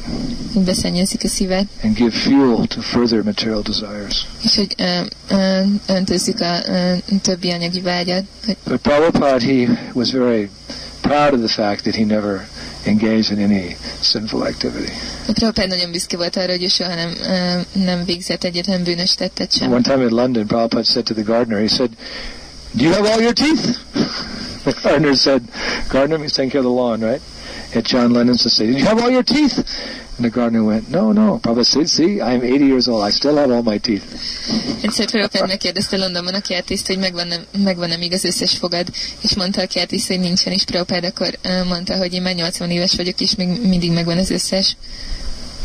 [1.12, 4.26] hogy a szívet, and give fuel to further material desires.
[4.44, 4.88] és hogy uh,
[5.32, 6.58] uh, öntözzük a
[7.22, 8.24] többi anyagi vágyat.
[8.46, 10.50] Hogy, But Prabhupada, he was very
[11.02, 12.48] proud of the fact that he never
[12.86, 14.92] engaged in any sinful activity.
[15.26, 17.12] Prabhupád nagyon büszke volt arra, hogy soha nem,
[17.74, 19.72] nem végzett egyetlen bűnös tettet sem.
[19.72, 21.90] One time in London, Prabhupada said to the gardener, he said,
[22.76, 23.78] Do you have all your teeth?
[24.64, 25.42] the gardener said,
[25.90, 27.22] Gardener means taking care of the lawn, right?
[27.76, 29.64] And John Lennon said, Do you have all your teeth?
[30.18, 31.40] And the gardener went, No, no.
[31.40, 33.04] Prabhupada said, See, I'm 80 years old.
[33.04, 34.04] I still have all my teeth.
[34.82, 38.88] Egyszer Prabhupád megkérdezte Londonban a kertészt, hogy megvan-e, megvan-e még az összes fogad,
[39.22, 41.38] és mondta a kertész, hogy nincsen, és Prabhupád akkor
[41.68, 44.76] mondta, hogy én már 80 éves vagyok, és még mindig megvan az összes.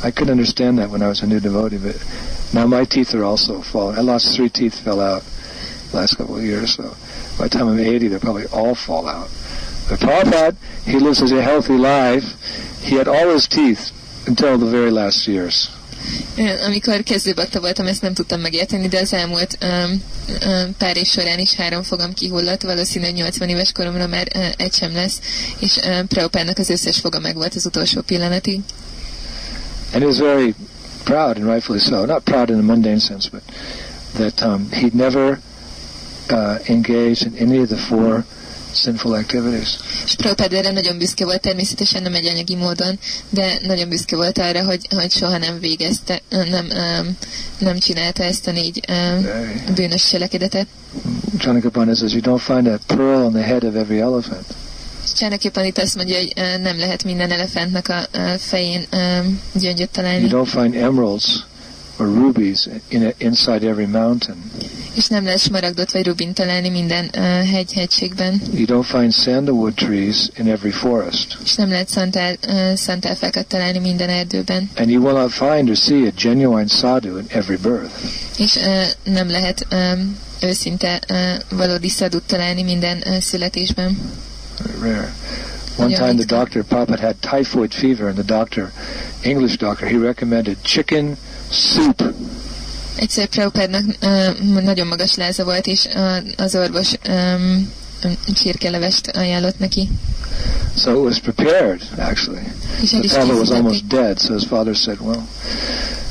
[0.05, 1.96] I couldn't understand that when I was a new devotee, but
[2.53, 3.99] now my teeth are also falling.
[3.99, 5.22] I lost three teeth fell out
[5.92, 6.82] last couple of years, so
[7.36, 9.28] by the time I'm 80, they'll probably all fall out.
[9.88, 12.24] But Prabhupada, he lives a healthy life.
[12.82, 13.90] He had all his teeth
[14.28, 15.70] until the very last years.
[16.66, 20.02] Amikor kezdőbakta voltam, ezt nem tudtam megérteni, de az elmúlt um,
[20.46, 24.46] um, pár év során is három fogam kihullott, valószínű, hogy 80 éves koromra már uh,
[24.56, 25.20] egy sem lesz,
[25.58, 28.60] és uh, Prabhupádnak az összes foga megvolt az utolsó pillanatig.
[29.92, 30.54] And he was very
[31.04, 32.04] proud, and rightfully so.
[32.04, 33.42] Not proud in a mundane sense, but
[34.14, 35.38] that um, he'd never
[36.30, 38.24] uh, engaged in any of the four
[38.82, 39.68] sinful activities.
[40.04, 42.98] És Prabhupád erre nagyon büszke volt, természetesen nem egy anyagi módon,
[43.30, 47.16] de nagyon büszke volt arra, hogy, hogy soha nem végezte, nem, um,
[47.58, 49.26] nem csinálta ezt a négy um,
[49.74, 50.66] bűnös cselekedetet.
[51.38, 54.44] Chanakapana says, You don't find a pearl on the head of every elephant.
[55.16, 59.78] Csánaképpen itt azt mondja, hogy uh, nem lehet minden elefántnak a uh, fején um, gyöngyöt
[59.78, 61.46] You találni, don't find emeralds
[61.99, 64.36] or rubies in a, inside every mountain.
[64.94, 68.42] És nem lehet smaragdot vagy rubint találni minden uh, hegy-hegységben.
[68.53, 71.38] You don't find sandalwood trees in every forest.
[71.44, 74.70] És nem lehet szantál, uh, szantálfákat találni minden erdőben.
[74.76, 77.90] And you will not find or see a genuine sadhu in every birth.
[78.38, 83.99] És uh, nem lehet um, őszinte uh, valódi szadut találni minden uh, születésben.
[84.80, 85.14] Very rare.
[85.76, 88.72] One time the doctor, Papa had typhoid fever, and the doctor,
[89.22, 91.16] English doctor, he recommended chicken
[91.51, 92.14] soup.
[92.96, 97.72] Egyszer uh, nagyon magas láza volt, és uh, az orvos um,
[98.34, 99.88] csirkelevest ajánlott neki.
[100.76, 102.42] So it was prepared, actually.
[102.80, 105.22] The is was almost dead, so his father said, well,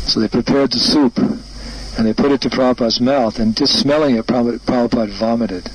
[0.06, 1.18] so they prepared the soup,
[1.98, 5.70] and they put it to Prabhupada's mouth, and just smelling it, Prabhupada vomited.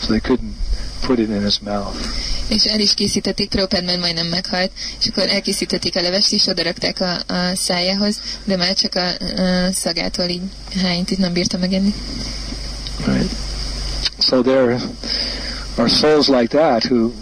[0.00, 0.54] So they couldn't
[1.02, 1.96] put it in his mouth.
[2.48, 3.48] És el is készítették,
[4.00, 4.70] majdnem meghalt,
[5.00, 9.08] és akkor elkészítették a levest, odarakták a, a szájához, de már csak a,
[9.42, 10.42] a szagától így
[10.82, 11.94] hányt itt nem bírta megenni.
[13.06, 13.30] Right?
[14.18, 14.80] So there
[15.76, 17.12] are souls like that who,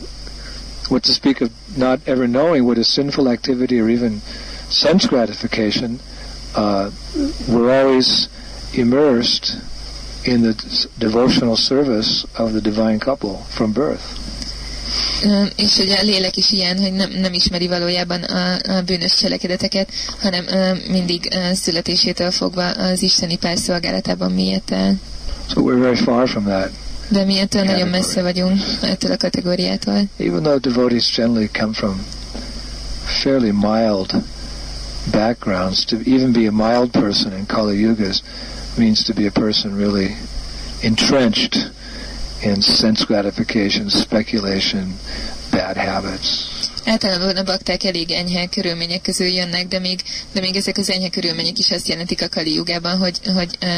[0.88, 4.22] what to speak of not ever knowing what is sinful activity or even
[4.68, 6.00] sense gratification,
[6.54, 6.90] uh,
[7.48, 8.28] were always
[8.72, 9.56] immersed
[10.24, 14.25] in the devotional service of the divine couple from birth.
[15.56, 19.88] És hogy a lélek is ilyen, hogy nem, nem ismeri valójában a, a bűnös cselekedeteket,
[20.20, 20.44] hanem
[20.90, 24.94] mindig születésétől fogva az isteni pár szolgálatában miért el.
[25.50, 26.70] So we're very far from that.
[27.08, 30.02] De mi ettől nagyon messze vagyunk ettől a kategóriától.
[30.16, 32.06] Even though devotees generally come from
[33.04, 34.14] fairly mild
[35.10, 38.22] backgrounds, to even be a mild person in Kali Yugas
[38.76, 40.16] means to be a person really
[40.80, 41.70] entrenched
[42.46, 44.98] in sense gratification, speculation,
[45.50, 46.54] bad habits.
[46.84, 50.00] Általában a bakták elég enyhe körülmények közül jönnek, de még,
[50.32, 53.68] de még ezek az enyhe körülmények is azt jelentik a Kali jugában, hogy, hogy uh,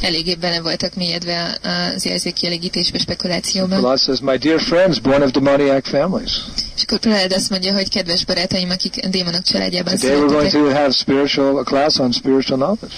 [0.00, 1.58] eléggé bele voltak mélyedve
[1.94, 3.76] az érzékielégítésbe, spekulációba.
[3.76, 6.32] Allah says, My dear friends, born of demoniac families.
[6.76, 10.74] És akkor Prahlad azt mondja, hogy kedves barátaim, akik démonok családjában Today we're going születtek,
[10.74, 12.94] to have spiritual, a class on spiritual knowledge.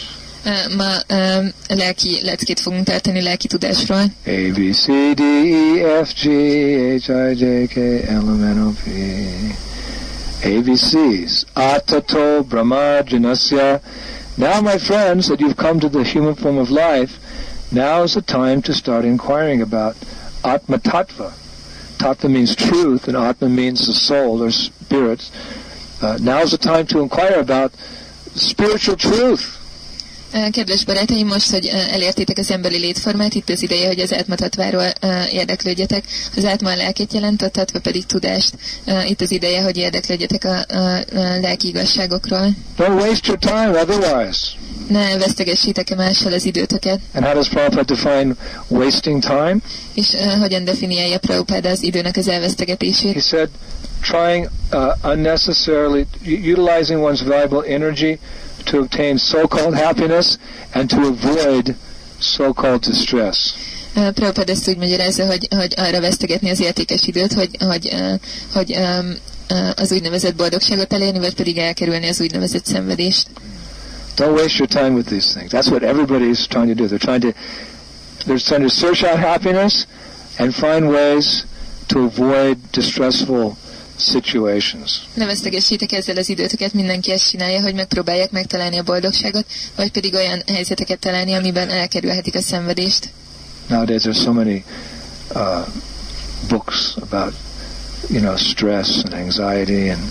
[0.77, 3.99] Ma uh, lelki leckét fogunk tartani lelki tudásról.
[4.27, 8.73] A, B, C, D, E, F, G, H, I, J, K, L, M, N, O,
[8.85, 8.91] P.
[10.43, 11.45] ABCs.
[11.55, 13.81] Atato Brahma Janasya.
[14.37, 17.19] Now, my friends, that you've come to the human form of life,
[17.73, 19.97] now is the time to start inquiring about
[20.45, 21.33] Atma Tattva.
[21.99, 25.31] Tattva means truth, and Atma means the soul or spirit.
[26.03, 27.73] Uh, now is the time to inquire about
[28.35, 29.56] spiritual truth.
[30.53, 35.35] Kedves barátaim, most, hogy elértétek az emberi létformát, itt az ideje, hogy az átmatatváról uh,
[35.35, 36.05] érdeklődjetek.
[36.37, 38.55] Az átma a lelkét jelent, a tatva pedig tudást.
[39.09, 42.49] Itt az ideje, hogy érdeklődjetek a, a, a lelki igazságokról.
[42.79, 44.41] Don't waste your time otherwise.
[44.89, 47.01] Ne vesztegessétek-e mással az időtöket.
[47.15, 48.35] And how does Prabhupada define
[48.69, 49.57] wasting time?
[49.95, 53.23] És uh, hogyan definiálja Prabhupáda az időnek az He elvesztegetését?
[53.23, 53.49] said,
[54.01, 58.19] trying uh, unnecessarily, utilizing one's valuable energy
[58.71, 60.39] to obtain so-called happiness
[60.73, 61.75] and to avoid
[62.21, 63.53] so-called distress.
[63.95, 67.95] Prabhupád ezt úgy magyarázza, hogy, hogy arra vesztegetni az értékes időt, hogy, hogy,
[68.53, 68.79] hogy
[69.77, 73.27] az úgynevezett boldogságot elérni, vagy pedig elkerülni az úgynevezett szenvedést.
[74.17, 75.53] Don't waste your time with these things.
[75.53, 76.89] That's what everybody is trying to do.
[76.89, 77.33] They're trying to,
[78.27, 79.87] they're trying to search out happiness
[80.39, 81.45] and find ways
[81.87, 83.57] to avoid distressful
[83.99, 85.01] situations.
[85.15, 89.45] Ne vesztegessétek ezzel az időtöket, mindenki ezt csinálja, hogy megpróbálják megtalálni a boldogságot,
[89.77, 93.09] vagy pedig olyan helyzeteket találni, amiben elkerülhetik a szenvedést.
[93.69, 94.65] Nowadays there's so many
[95.35, 95.67] uh,
[96.49, 97.35] books about,
[98.11, 100.03] you know, stress and anxiety and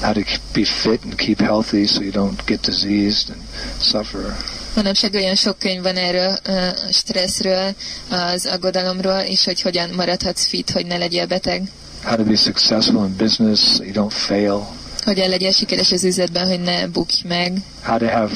[0.00, 0.20] how to
[0.52, 3.40] be fit and keep healthy so you don't get diseased and
[3.80, 4.36] suffer.
[4.74, 7.74] Manapság olyan sok könyv van erről, ö, a stresszről,
[8.08, 11.62] az aggodalomról, és hogy hogyan maradhatsz fit, hogy ne legyél beteg.
[12.04, 14.66] How to be successful in business so you don't fail.
[15.04, 17.52] Hogyan legyél sikeres az üzletben, hogy ne bukj meg.
[17.82, 18.30] How to have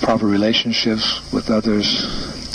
[0.00, 1.86] proper relationships with others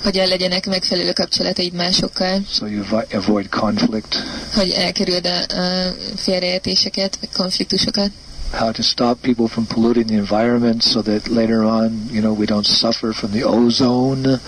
[0.04, 2.84] Hogyan legyenek megfelelő kapcsolataid másokkal, so you
[3.14, 4.16] avoid conflict.
[4.54, 8.10] hogy elkerüld a, a félreértéseket, vagy konfliktusokat.
[8.52, 12.46] How to stop people from polluting the environment so that later on, you know, we
[12.46, 14.40] don't suffer from the ozone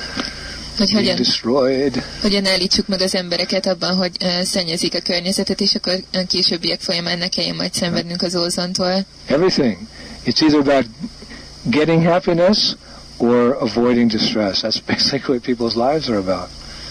[0.77, 1.17] Hogy hogyan,
[2.21, 6.81] hogyan állítsuk meg az embereket abban, hogy uh, szennyezik a környezetet, és akkor a későbbiek
[6.81, 9.05] folyamán ne kelljen majd szenvednünk az ózontól.
[9.25, 9.77] Everything.
[10.25, 10.85] It's either about
[11.63, 12.75] getting happiness
[13.17, 14.61] or avoiding distress.
[14.61, 16.49] That's basically what people's lives are about.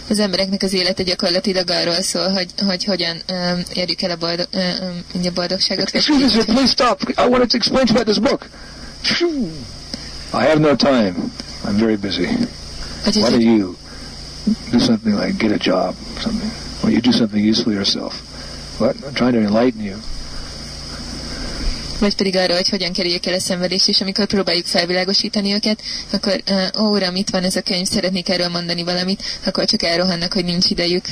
[0.09, 4.47] Az embereknek az élete gyakorlatilag arról szól, hogy, hogy hogyan um, érjük el a, boldog,
[4.53, 5.91] um, a boldogságot.
[5.95, 7.03] Excuse me, please stop.
[7.09, 8.47] I wanted to explain to you about this book.
[10.33, 11.15] I have no time.
[11.65, 12.29] I'm very busy.
[13.05, 13.77] Why don't you
[14.71, 16.51] do something like get a job, or something,
[16.83, 18.15] or you do something useful yourself.
[18.79, 18.97] What?
[19.05, 19.97] I'm trying to enlighten you.
[22.03, 25.83] vagy pedig arra, hogy hogyan kerüljük el a szenvedést, és amikor próbáljuk felvilágosítani őket,
[26.13, 26.43] akkor,
[26.75, 30.45] uh, uram, itt van ez a könyv, szeretnék erről mondani valamit, akkor csak elrohannak, hogy
[30.45, 31.05] nincs idejük.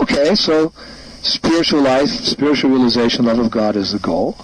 [0.00, 0.70] Okay, so
[1.22, 4.34] spiritual life, spiritual realization, love of God is the goal.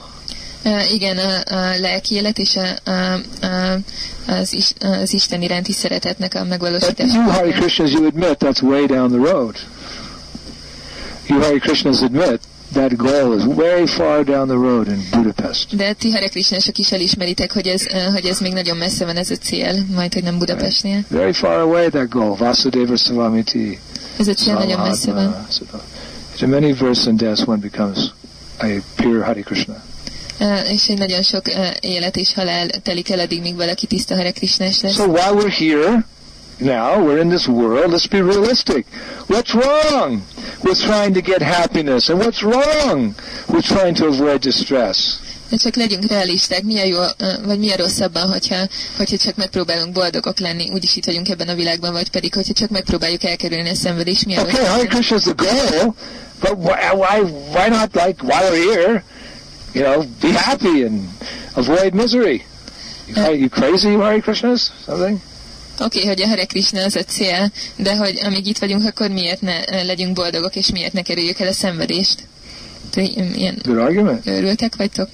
[0.92, 3.12] Igen, a, a lelki élet és a, a,
[3.46, 3.78] a,
[4.26, 7.14] az, is, az Isten iránti szeretetnek a megvalósítása.
[7.14, 9.56] you Hare Krishnas, you admit that's way down the road.
[11.26, 12.40] You Hare Krishnas admit
[12.72, 15.76] that goal is way far down the road in Budapest.
[15.76, 19.30] De ti Hare Krishnások is elismeritek, hogy ez, hogy ez még nagyon messze van ez
[19.30, 21.04] a cél, majd hogy nem Budapestnél.
[21.08, 23.78] Very far away that goal, Vasudeva Savamiti.
[24.18, 25.46] Ez a cél nagyon messze van.
[26.42, 27.98] A many verse and deaths one becomes
[28.58, 29.82] a pure Hare Krishna.
[30.68, 31.42] És egy nagyon sok
[31.80, 34.94] élet és halál telik el addig, míg valaki tiszta Hare Krishnás lesz.
[34.94, 36.04] So while we're here,
[36.58, 38.86] now we're in this world, let's be realistic.
[39.28, 40.22] What's wrong
[40.62, 42.08] with trying to get happiness?
[42.08, 43.14] And what's wrong
[43.48, 44.98] with trying to avoid distress?
[45.50, 48.56] De csak legyünk realisták, milyen jó, uh, vagy milyen rosszabban, hogyha,
[48.96, 52.70] hogyha csak megpróbálunk boldogok lenni, úgyis itt vagyunk ebben a világban, vagy pedig, hogyha csak
[52.70, 55.94] megpróbáljuk elkerülni a szenvedést, milyen Okay, Hare Krishna is the goal,
[56.40, 57.20] but why, why,
[57.54, 59.04] why not like while we're here,
[59.72, 61.08] you know, be happy and
[61.54, 62.44] avoid misery?
[63.06, 64.70] You, cra- you crazy, Hare Krishnas?
[64.84, 65.20] Something?
[65.80, 69.10] Oké, okay, hogy a Hare Krishna az a cél, de hogy amíg itt vagyunk, akkor
[69.10, 72.26] miért ne uh, legyünk boldogok, és miért ne kerüljük el a szenvedést?
[72.94, 74.26] Ilyen Good argument.
[74.26, 75.08] őrültek vagytok?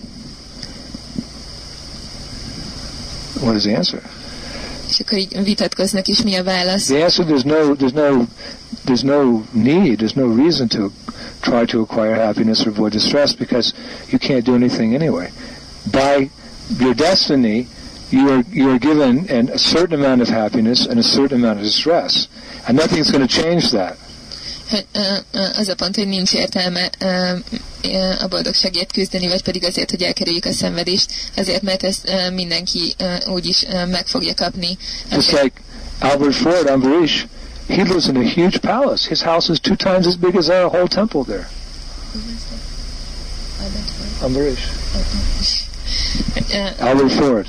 [3.41, 4.01] What is the answer?
[4.89, 6.85] És akkor így vitatkoznak, és mi a válasz?
[6.85, 8.25] The answer there's no there's no
[8.87, 10.93] there's no need, there's no reason to
[11.43, 13.75] try to acquire happiness or avoid distress because
[14.09, 15.31] you can't do anything anyway.
[15.93, 16.31] By
[16.79, 17.69] your destiny,
[18.11, 21.59] you are you are given an, a certain amount of happiness and a certain amount
[21.59, 22.29] of distress,
[22.67, 23.97] and nothing's going to change that.
[24.71, 25.01] Hogy, ö,
[25.33, 26.91] ö, az a pont, hogy nincs értelme
[28.23, 32.95] a boldogságért küzdeni, vagy pedig azért, hogy elkerüljük a szenvedést, azért, mert ezt mindenki
[33.27, 34.77] úgyis meg fogja kapni.
[35.11, 35.61] Just like
[36.01, 37.27] Albert Ford, Ambarish,
[37.69, 39.07] he lives in a huge palace.
[39.07, 41.47] His house is two times as big as our whole temple there.
[44.23, 44.65] Ambarish.
[46.55, 47.47] Ö, Albert Ford.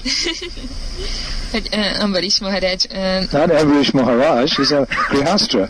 [1.52, 5.70] hogy ö, Ambarish Maharaj, ö, Not Ambarish Maharaj, he's a Grihastra.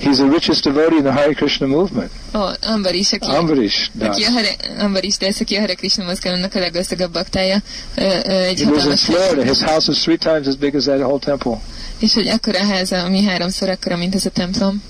[0.00, 2.10] He's the richest devotee in the Hare Krishna movement.
[2.32, 4.08] ó, Ambarish, aki, Ambarish Das.
[4.08, 7.62] aki a Hare, Ambarish Das, aki a Hare Krishna mozgalomnak a leggazdagabb baktája,
[7.96, 9.42] ö, ö, egy He lives in Florida.
[9.42, 11.60] His house is three times as big as that whole temple.
[11.98, 14.82] és hogy akkora háza, ami háromszor akkora, mint ez a templom.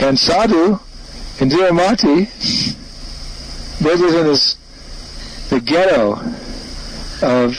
[0.00, 0.76] And Sadhu
[1.40, 2.28] in Dhiramati,
[3.82, 4.56] they live in this,
[5.48, 6.18] the ghetto
[7.22, 7.56] of,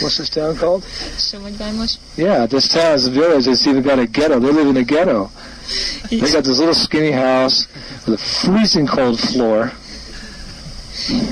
[0.00, 0.84] what's this town called?
[1.16, 1.98] Somogyvámos.
[2.16, 3.46] Yeah, this town is a village.
[3.46, 4.40] It's even got a ghetto.
[4.40, 5.30] They live in a ghetto.
[6.08, 7.66] They got this little skinny house
[8.06, 9.72] with a freezing cold floor.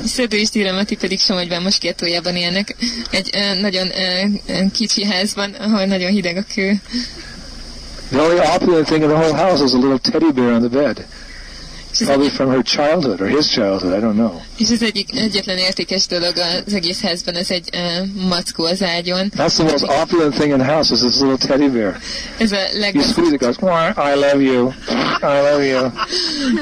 [0.05, 2.77] Szedő és Tiramati pedig Somogyvámos gettójában élnek.
[3.11, 6.81] Egy ö, nagyon ö, kicsi házban, ahol nagyon hideg a kő.
[8.11, 10.69] The only opulent thing in the whole house is a little teddy bear on the
[10.69, 11.07] bed.
[11.99, 13.93] Probably from her childhood or his childhood.
[13.93, 14.41] I don't know.
[14.59, 16.33] és az egyik egyetlen értékes dolog
[16.67, 17.79] az egész házban, az egy ö,
[18.29, 19.33] mackó az ágyon.
[19.37, 21.97] That's the most opulent thing in the house is this little teddy bear.
[22.39, 24.69] Ez a, You leg, squeeze it, goes, "Mwah, I love you.
[25.21, 25.91] I love you.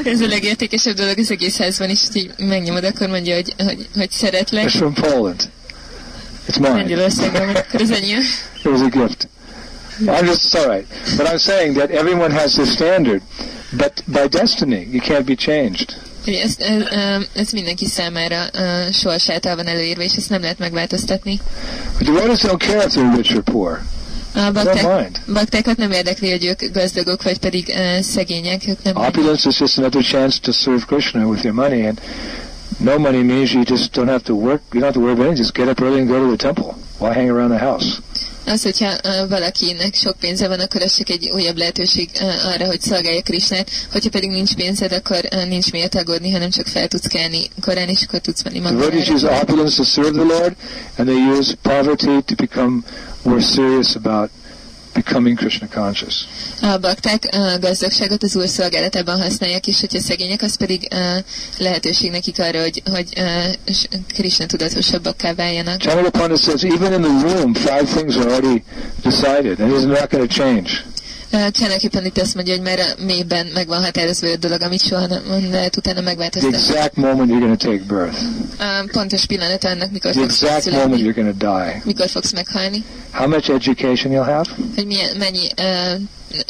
[0.05, 4.11] ez a legértékesebb dolog az egész házban, és így megnyomod, akkor mondja, hogy, hogy, hogy
[4.11, 4.65] szeretlek.
[4.69, 5.51] It's from Poland.
[6.49, 6.75] It's mine.
[6.75, 8.21] Lengyelországban, vagy akkor az enyém.
[8.59, 9.29] It was a gift.
[10.07, 10.87] I'm just, it's all right.
[11.17, 13.21] But I'm saying that everyone has their standard.
[13.71, 15.97] But by destiny, you can't be changed.
[16.27, 16.83] Ez, ez,
[17.33, 21.41] ez mindenki számára ö, sors által van előírva, és ezt nem lehet megváltoztatni.
[21.99, 23.83] But devotees don't care if they're rich or poor.
[24.35, 29.49] A bakták, baktákat nem érdekli, hogy ők gazdagok, vagy pedig uh, szegények, ők nem Opulence
[29.49, 31.87] is just another chance to serve Krishna with your money.
[31.87, 32.01] And
[32.79, 34.61] no money means you just don't have to work.
[34.73, 35.45] You don't have to worry about anything.
[35.45, 36.75] Just get up early and go to the temple.
[36.99, 38.01] Why hang around the house?
[38.49, 38.93] Az, hogyha
[39.29, 42.09] valakinek sok pénze van, akkor az csak egy újabb lehetőség
[42.45, 43.71] arra, hogy szolgálja Krisnát.
[43.93, 48.03] Hogyha pedig nincs pénzed, akkor nincs miért aggódni, hanem csak fel tudsz kelni korán, és
[48.07, 49.43] akkor tudsz menni Devotees use magadra.
[49.43, 50.57] opulence to serve the Lord,
[50.97, 52.83] and they use poverty to become
[53.23, 54.31] more serious about
[54.95, 56.15] becoming Krishna conscious.
[56.63, 60.99] A bakták uh, gazdagságot az úr szolgálatában használják, és hogyha szegények, az pedig uh,
[61.59, 63.75] lehetőség nekik arra, hogy, hogy uh,
[64.15, 65.81] Krishna tudatosabbakká váljanak.
[65.81, 68.63] Chandrapanda says even in the womb, five things are already
[69.03, 70.85] decided, and it's not going to change.
[71.31, 75.07] Tulajdonképpen itt azt mondja, hogy már a mélyben meg van határozva öt dolog, amit soha
[75.07, 76.57] nem lehet utána The megváltoztatni.
[76.57, 78.19] exact moment you're going to take birth.
[78.59, 81.83] A pontos pillanat annak, mikor The fogsz exact moment születni, you're going to die.
[81.85, 84.45] mikor fogsz meghalni, How much education you'll have.
[84.75, 85.95] hogy milyen, mennyi ö,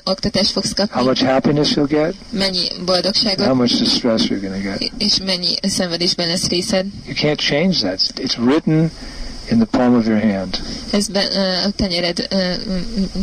[0.04, 2.14] oktatást fogsz How kapni, much happiness you'll get.
[2.30, 4.92] mennyi How boldogságot, much distress you're going to get.
[4.98, 6.84] és mennyi szenvedésben lesz részed.
[7.06, 8.00] You can't change that.
[8.16, 8.90] It's written
[9.50, 10.60] in the palm of your hand.
[10.90, 11.20] Ez be,
[11.64, 12.28] a tenyered,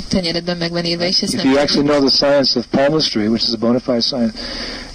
[0.08, 3.28] tenyeredben meg van írva, és ezt If nem you actually know the science of palmistry,
[3.28, 4.34] which is a bona fide science,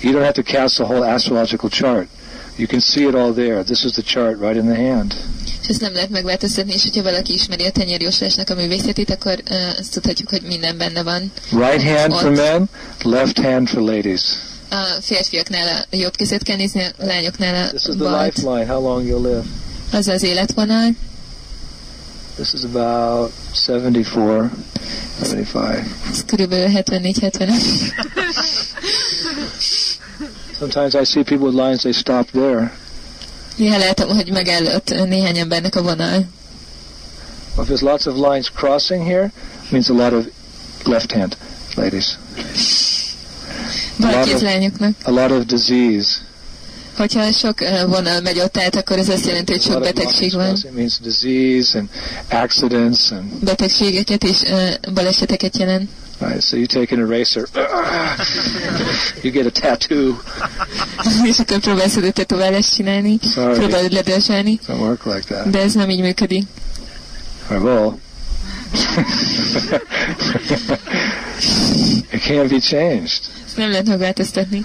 [0.00, 2.08] you don't have to cast the whole astrological chart.
[2.56, 3.62] You can see it all there.
[3.62, 5.14] This is the chart right in the hand.
[5.62, 9.54] és ezt nem lehet megváltoztatni, és hogyha valaki ismeri a tenyérjóslásnak a művészetét, akkor ö,
[9.78, 11.32] azt tudhatjuk, hogy minden benne van.
[11.50, 12.68] Right hand for men,
[13.02, 14.22] left hand for ladies.
[14.70, 18.82] A férfiaknál a jobb kezet kell nézni, a lányoknál This a is the lifeline, how
[18.82, 19.42] long you'll live.
[19.92, 20.88] Az az életvonal,
[22.40, 24.50] This is about 74,
[25.18, 25.84] 75.
[26.10, 27.52] ez körülbelül 74-75.
[30.58, 32.72] Sometimes I see people with lines, they stop there.
[33.56, 36.08] Néha látom, hogy megállott néhány embernek a vonal.
[36.08, 36.26] Well,
[37.58, 39.32] if there's lots of lines crossing here,
[39.64, 40.26] it means a lot of
[40.84, 41.36] left hand,
[41.76, 42.18] ladies.
[43.98, 44.94] Balkéz lányoknak.
[45.02, 46.29] A lot of disease.
[46.96, 50.56] Hogyha sok vonal megy ott át, akkor ez azt jelenti, hogy sok betegség van.
[53.40, 54.42] Betegségeket és
[54.94, 55.90] baleseteket jelent.
[56.20, 56.42] right.
[56.42, 57.46] So you take an eraser,
[59.22, 60.16] you get a tattoo.
[61.30, 65.50] és akkor próbálsz egy tetoválást csinálni, próbálod ledörzsálni, don't work like that.
[65.50, 66.46] de ez nem így működik.
[67.50, 67.98] I will.
[72.12, 73.20] it can't be changed.
[73.56, 74.64] Nem lehet megváltoztatni.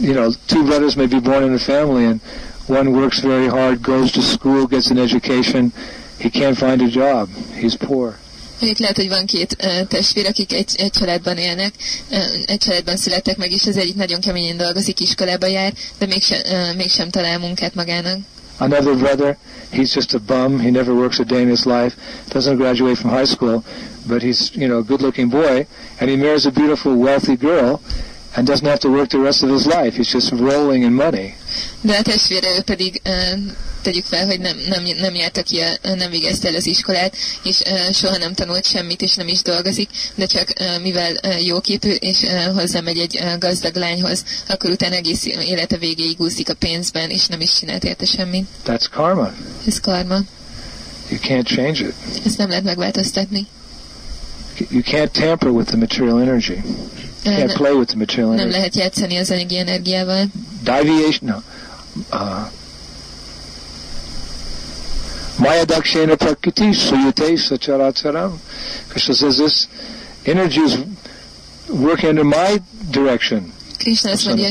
[0.00, 2.20] You know, two brothers may be born in a family and
[2.68, 5.72] one works very hard, goes to school, gets an education.
[6.18, 7.28] He can't find a job.
[7.54, 8.18] He's poor.
[8.60, 11.72] Mondjuk lehet, hogy van két uh, testvér, akik egy, egy családban élnek,
[12.10, 16.38] uh, egy családban születtek meg, és az egyik nagyon keményen dolgozik, iskolába jár, de mégsem,
[16.44, 18.18] uh, mégsem talál munkát magának.
[18.60, 19.36] Another brother,
[19.72, 20.58] he's just a bum.
[20.58, 21.96] He never works a day in his life.
[22.28, 23.62] Doesn't graduate from high school,
[24.06, 25.66] but he's, you know, a good-looking boy,
[26.00, 27.80] and he marries a beautiful, wealthy girl,
[28.34, 29.96] and doesn't have to work the rest of his life.
[29.96, 31.34] He's just rolling in money.
[31.80, 33.38] De a testvére ő pedig uh,
[33.82, 37.60] tegyük fel, hogy nem, nem, nem járta ki, a, nem végezte el az iskolát, és
[37.60, 41.90] uh, soha nem tanult semmit, és nem is dolgozik, de csak uh, mivel uh, jóképű,
[41.90, 47.10] és uh, hozzámegy egy uh, gazdag lányhoz, akkor utána egész élete végéig úszik a pénzben,
[47.10, 48.46] és nem is csinált érte semmit.
[48.66, 49.32] That's karma.
[49.66, 50.18] Ez karma.
[51.08, 51.94] You can't change it.
[52.24, 53.46] Ezt nem lehet megváltoztatni.
[54.70, 56.62] You can't tamper with the material energy.
[57.24, 58.56] Can't play with the material nem energy.
[58.56, 60.24] lehet játszani az anyagi energiával.
[60.62, 61.36] Deviation, no.
[62.12, 62.46] Uh,
[65.38, 68.40] Maya dakshena prakriti suyate sacharacharam.
[68.88, 69.68] Krishna says this
[70.24, 70.76] energy is
[71.68, 72.60] working under my
[72.90, 73.52] direction.
[73.78, 74.48] Krishna azt mondja,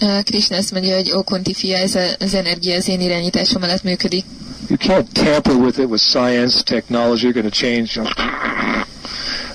[0.00, 3.82] uh, Krishna azt mondja, hogy ó Kunti fia, ez az energia az én irányításom alatt
[3.82, 4.24] működik.
[4.68, 7.26] You can't tamper with it with science, technology.
[7.26, 8.00] You're going to change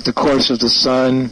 [0.04, 1.32] the course of the sun,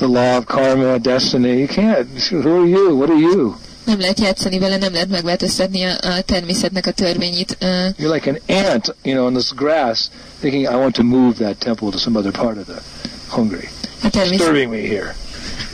[0.00, 1.60] the law of karma, destiny.
[1.60, 2.08] You can't.
[2.30, 2.96] Who are you?
[2.96, 3.54] What are you?
[3.84, 7.56] Nem lehet játszani vele, nem lehet megváltoztatni a, a természetnek a törvényét.
[7.60, 11.34] Uh, You're like an ant, you know, on this grass, thinking, I want to move
[11.36, 12.82] that temple to some other part of the
[13.28, 13.68] Hungary.
[14.02, 15.14] Disturbing me here.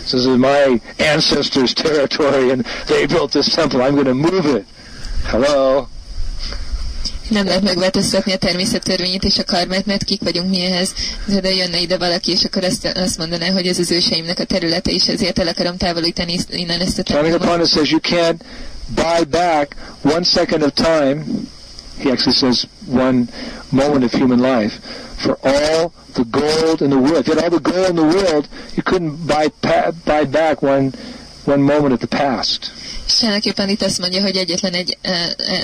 [0.03, 3.83] This is my ancestors' territory, and they built this temple.
[3.83, 4.64] I'm going to move it.
[5.24, 5.89] Hello?
[7.29, 10.95] Nem lehet megváltoztatni a természet törvényét és a karmát, mert kik vagyunk mi ehhez.
[11.41, 14.91] De jönne ide valaki, és akkor azt, azt mondaná, hogy ez az őseimnek a területe,
[14.91, 17.03] és ezért el akarom távolítani innen ezt a.
[17.03, 18.41] Chanakapana says you can't
[18.95, 21.24] buy back one second of time.
[21.99, 23.24] He actually says one
[23.70, 24.79] moment of human life
[25.16, 27.20] for all the gold in the world.
[27.20, 30.62] If you had all the gold in the world, you couldn't buy pa- buy back
[30.62, 30.93] one
[31.47, 32.70] one moment of the past.
[33.09, 34.98] Sánaképpen itt azt mondja, hogy egyetlen egy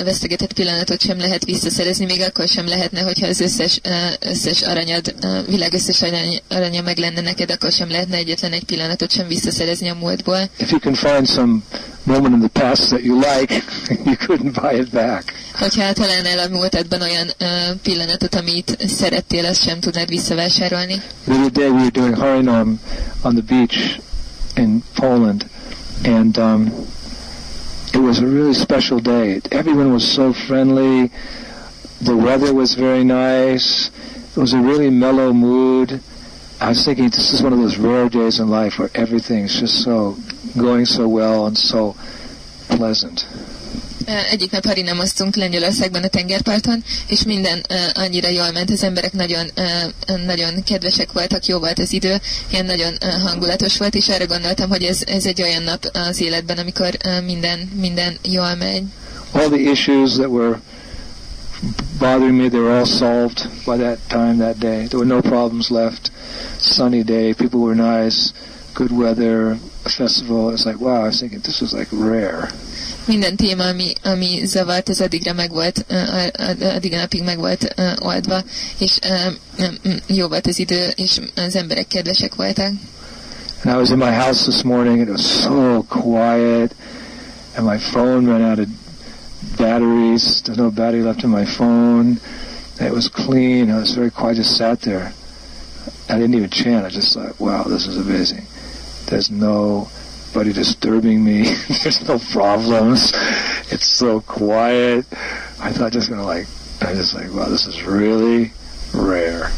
[0.05, 3.81] vesztegetett pillanatot sem lehet visszaszerezni, még akkor sem lehetne, hogyha az összes,
[4.21, 5.15] összes aranyad,
[5.49, 9.89] világ összes arany, aranya meg lenne neked, akkor sem lehetne egyetlen egy pillanatot sem visszaszerezni
[9.89, 10.51] a múltból.
[10.59, 11.59] If you can find some
[12.03, 13.53] moment in the past that you like,
[14.07, 15.33] you couldn't buy it back.
[15.59, 17.49] Hogyha találnál a múltadban olyan uh,
[17.83, 21.03] pillanatot, amit szerettél, azt sem tudnád visszavásárolni.
[21.25, 22.81] The other day we were doing Harinam
[23.23, 24.01] on the beach
[24.57, 25.47] in Poland,
[26.05, 26.73] and um,
[27.95, 29.41] it was a really special day.
[29.51, 31.11] Everyone was so friendly.
[32.01, 33.91] The weather was very nice.
[34.35, 36.01] It was a really mellow mood.
[36.61, 39.83] I was thinking this is one of those rare days in life where everything's just
[39.83, 40.17] so
[40.57, 41.95] going so well and so
[42.69, 43.27] pleasant.
[44.31, 49.47] Egyik nap harinamoztunk Lengyelországban a tengerparton, és minden annyira jól ment, az emberek nagyon,
[50.27, 52.95] nagyon kedvesek voltak, jó volt az idő, ilyen nagyon
[53.27, 56.91] hangulatos volt, és arra gondoltam, hogy ez, ez egy olyan nap az életben, amikor
[57.25, 58.83] minden, minden jól megy.
[59.33, 60.61] All the issues that were
[61.99, 64.87] bothering me, they were all solved by that time, that day.
[64.87, 66.11] There were no problems left.
[66.61, 68.33] Sunny day, people were nice,
[68.75, 69.59] good weather,
[69.91, 70.51] festival.
[70.51, 72.49] It's like, wow, I was thinking this was like rare.
[73.07, 75.85] Minden téma, ami, ami zavart, addigra meg volt,
[76.75, 78.43] addig a napig meg volt oldva,
[78.79, 78.99] és
[80.07, 82.73] jó volt az idő, és az emberek kedvesek voltak.
[83.65, 86.75] And I was in my house this morning, and it was so quiet,
[87.55, 88.67] and my phone ran out of
[89.57, 90.41] batteries.
[90.43, 92.19] There's no battery left in my phone.
[92.79, 93.71] And it was clean.
[93.71, 94.33] I was very quiet.
[94.33, 95.13] I just sat there.
[96.09, 96.87] I didn't even chant.
[96.87, 98.47] I just thought, wow, this is amazing.
[99.13, 101.43] There's nobody disturbing me.
[101.83, 103.13] There's no problems.
[103.71, 105.05] It's so quiet.
[105.61, 106.47] I thought just gonna like,
[106.81, 108.53] I just like, wow, this is really
[108.95, 109.51] rare.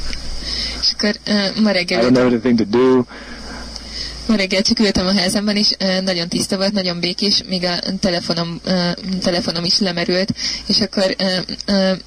[2.00, 3.06] I don't have anything to do.
[4.26, 5.70] Ma reggel csak ültem a házamban, és
[6.04, 8.60] nagyon tiszta volt, nagyon békés, míg a telefonom,
[9.22, 10.32] telefonom is lemerült,
[10.66, 11.16] és akkor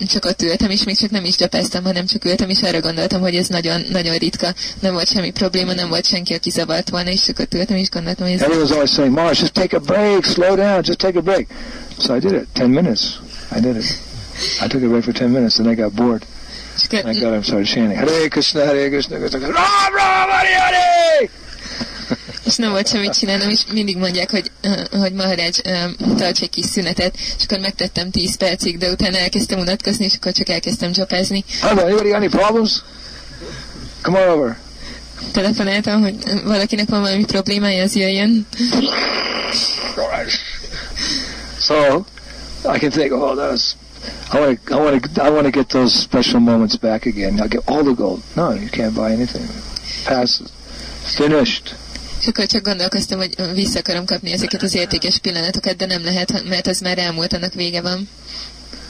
[0.07, 3.21] csak ott ültem, és még csak nem is gyapáztam, hanem csak ültem, és arra gondoltam,
[3.21, 7.09] hogy ez nagyon, nagyon ritka, nem volt semmi probléma, nem volt senki, aki zavart volna,
[7.09, 8.41] és csak ott ültem, és gondoltam, hogy ez...
[8.41, 11.47] Everyone's always saying, Mars, just take a break, slow down, just take a break.
[11.99, 13.19] So I did it, 10 minutes.
[13.55, 13.85] I did it.
[14.61, 16.25] I took a break for 10 minutes, and I got bored.
[16.91, 20.59] And I got him started chanting, Hare Krishna, Hare Krishna, Krishna, Krishna, Ram Ram, Hare
[20.59, 21.29] Hare!
[22.47, 24.51] És nem volt semmit csinálnom, és mindig mondják, hogy,
[24.91, 25.49] hogy Maharaj
[26.17, 30.31] tarts egy kis szünetet, és akkor megtettem 10 percig, de utána elkezdtem unatkozni, és akkor
[30.31, 31.43] csak elkezdtem csapázni.
[31.61, 32.81] Hello, anybody got any problems?
[34.01, 34.57] Come on over.
[35.31, 38.47] Telefonáltam, hogy valakinek van valami problémája, az jöjjön.
[41.59, 42.05] So,
[42.75, 43.75] I can think, oh, that was
[44.31, 47.39] I want to, I want to, I want to get those special moments back again.
[47.41, 48.21] I'll get all the gold.
[48.35, 49.47] No, you can't buy anything.
[50.05, 50.51] Passes.
[51.17, 51.75] Finished.
[52.19, 56.43] És akkor csak gondolkoztam, hogy vissza akarom kapni ezeket az értékes pillanatokat, de nem lehet,
[56.49, 58.09] mert az már elmúlt, annak vége van.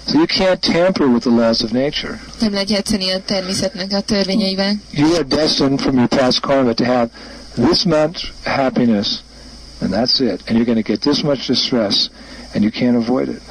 [0.08, 2.20] So you can't tamper with the laws of nature.
[2.40, 4.74] Nem lehet játszani a természetnek a törvényeivel.
[4.92, 7.10] You are destined from your past karma to have
[7.56, 9.08] this much happiness,
[9.82, 10.42] and that's it.
[10.48, 12.10] And you're going to get this much distress,
[12.54, 13.42] and you can't avoid it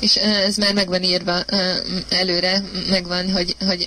[0.00, 1.44] és ez már megvan írva
[2.08, 3.86] előre, megvan, hogy, hogy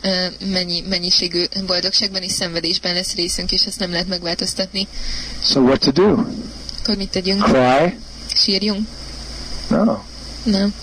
[0.52, 4.88] mennyi mennyiségű boldogságban és szenvedésben lesz részünk, és ezt nem lehet megváltoztatni.
[5.44, 6.24] So what to do?
[6.82, 7.44] Akkor mit tegyünk?
[7.44, 7.98] Cry?
[8.36, 8.88] Sírjunk?
[9.70, 9.98] No.
[10.44, 10.74] Nem.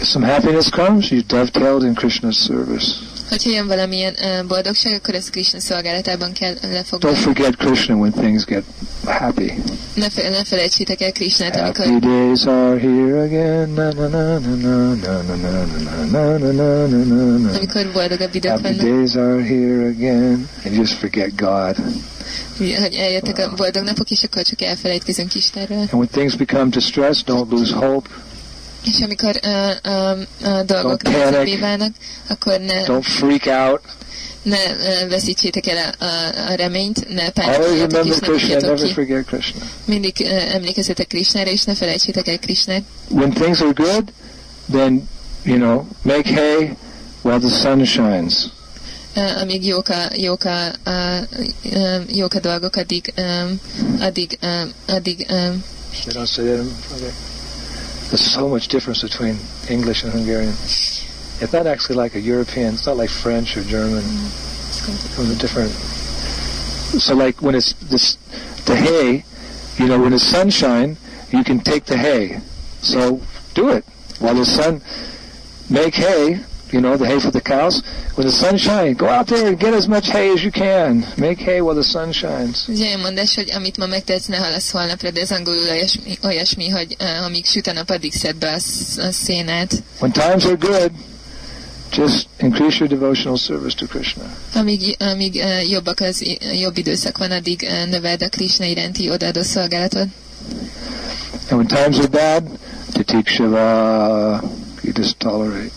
[0.00, 2.86] If some happiness comes, you dovetailed in Krishna's service.
[3.28, 7.18] Hogyha jön valamilyen uh, boldogság, akkor ezt Krishna szolgálatában kell lefoglalni.
[7.18, 8.62] Don't forget Krishna when things get
[9.04, 9.52] happy.
[9.94, 11.84] Ne, fe, ne felejtsétek el Krishnát, amikor...
[11.84, 13.70] Happy days are here again.
[13.74, 15.64] Na, na, na, na, na, na, na, na,
[16.10, 17.56] na, na, na, na, na, na.
[17.56, 18.80] Amikor boldogabb idők Happy vannak.
[18.80, 20.48] days are here again.
[20.64, 21.76] And just forget God.
[22.58, 25.78] Hogy eljöttek a boldog napok, és akkor csak elfelejtkezünk Istenről.
[25.78, 28.08] And when things become distressed, don't lose hope.
[28.84, 31.94] És amikor uh, uh, uh, dolgok nehezebbé válnak,
[32.28, 33.80] akkor ne, Don't freak out.
[34.42, 38.74] ne uh, veszítsétek el a, a, a reményt, ne pánikoljatok és ne Krishna.
[38.74, 38.92] ki.
[38.92, 39.60] forget Krishna.
[39.84, 42.82] Mindig uh, emlékezzetek Krishnára, és ne felejtsétek el Krishnát.
[43.08, 44.12] When things are good,
[44.70, 45.08] then,
[45.44, 46.76] you know, make hay
[47.22, 48.48] while the sun shines.
[49.16, 51.26] Uh, amíg jók a, jók a, a,
[51.64, 53.60] uh, jók a dolgok, addig, um,
[54.00, 55.62] addig, um, addig um,
[56.26, 56.66] say that.
[56.92, 57.33] Okay.
[58.14, 59.36] There's so much difference between
[59.68, 60.52] English and Hungarian.
[60.52, 62.74] It's not actually like a European.
[62.74, 64.04] It's not like French or German.
[64.04, 65.72] It was a different.
[67.02, 68.14] So, like when it's this,
[68.66, 69.24] the hay,
[69.82, 70.96] you know, when it's sunshine,
[71.32, 72.38] you can take the hay.
[72.82, 73.20] So
[73.54, 73.84] do it
[74.20, 74.80] while the sun.
[75.68, 76.38] Make hay.
[76.74, 77.82] You know, the hay for the cows.
[78.16, 81.06] When the sun shines, go out there and get as much hay as you can.
[81.16, 82.68] Make hay while the sun shines.
[82.68, 86.96] Olyan mondás, hogy amit ma megtetsz, ne halasz holnapra, de ez angolul olyasmi, olyasmi hogy
[87.00, 88.54] uh, amíg süt a nap, addig szed be a,
[89.00, 89.82] a szénát.
[89.98, 90.90] When times are good,
[91.92, 94.24] just increase your devotional service to Krishna.
[94.54, 96.22] Amíg, amíg uh, jobbak az,
[96.60, 100.06] jobb időszak van, addig uh, növeld a Krishna iránti odaadó szolgálatot.
[101.50, 102.42] And when times are bad,
[102.92, 104.42] Titik Shiva,
[104.82, 105.70] you just tolerate.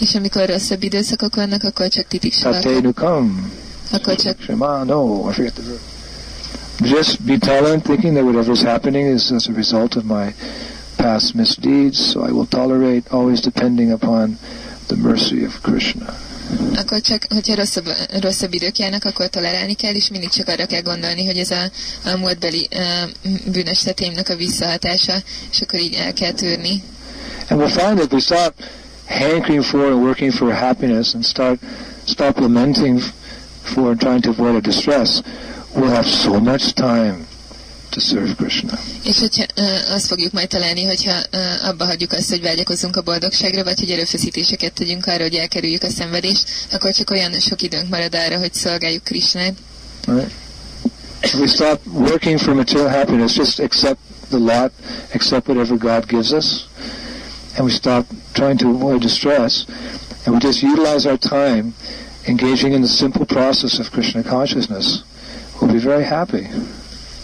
[0.00, 2.34] És amikor rosszabb időszakok vannak, akkor csak titik
[2.82, 3.52] Nukam.
[3.92, 5.80] Akkor csak Shema, no, I forget the verb.
[6.80, 10.34] Just be tolerant, thinking that whatever is happening is as a result of my
[10.96, 14.38] past misdeeds, so I will tolerate, always depending upon
[14.86, 16.16] the mercy of Krishna.
[16.76, 20.82] akkor csak, hogyha rosszabb, rosszabb idők járnak, akkor tolerálni kell, és mindig csak arra kell
[20.82, 21.70] gondolni, hogy ez a,
[22.04, 25.14] a múltbeli uh, bűnös tetémnek a visszahatása,
[25.50, 26.82] és akkor így el kell tűrni.
[27.48, 28.54] And we'll find that we stop
[29.08, 31.58] hankering for and working for happiness and start
[32.04, 33.00] stop lamenting
[33.62, 35.22] for and trying to avoid a distress,
[35.74, 37.26] we'll have so much time
[37.90, 38.78] to serve Krishna.
[39.04, 43.02] És hogyha uh, azt fogjuk majd találni, hogyha uh, abba hagyjuk azt, hogy vágyakozzunk a
[43.02, 47.88] boldogságra, vagy hogy erőfeszítéseket tegyünk arra, hogy elkerüljük a szenvedést, akkor csak olyan sok időnk
[47.88, 49.54] marad arra, hogy szolgáljuk Krishnát.
[50.06, 50.30] Right?
[51.22, 53.98] If we stop working for material happiness, just accept
[54.28, 54.70] the lot,
[55.14, 56.66] accept whatever God gives us,
[57.58, 59.66] and we stop trying to avoid distress,
[60.24, 61.74] and we just utilize our time
[62.26, 65.02] engaging in the simple process of Krishna consciousness,
[65.60, 66.46] we'll be very happy.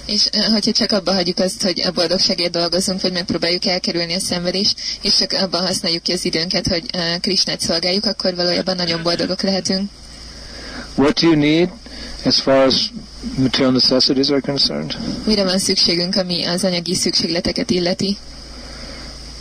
[0.07, 4.19] És uh, hogyha csak abba hagyjuk azt, hogy a boldogságért dolgozunk, vagy megpróbáljuk elkerülni a
[4.21, 9.03] szenvedést, és csak abban használjuk ki az időnket, hogy uh, Krishnát szolgáljuk, akkor valójában nagyon
[9.03, 9.91] boldogok lehetünk.
[10.97, 11.69] What do you need
[12.25, 12.93] as far as
[13.37, 14.97] material necessities are concerned?
[15.27, 18.17] Mire van szükségünk, ami az anyagi szükségleteket illeti?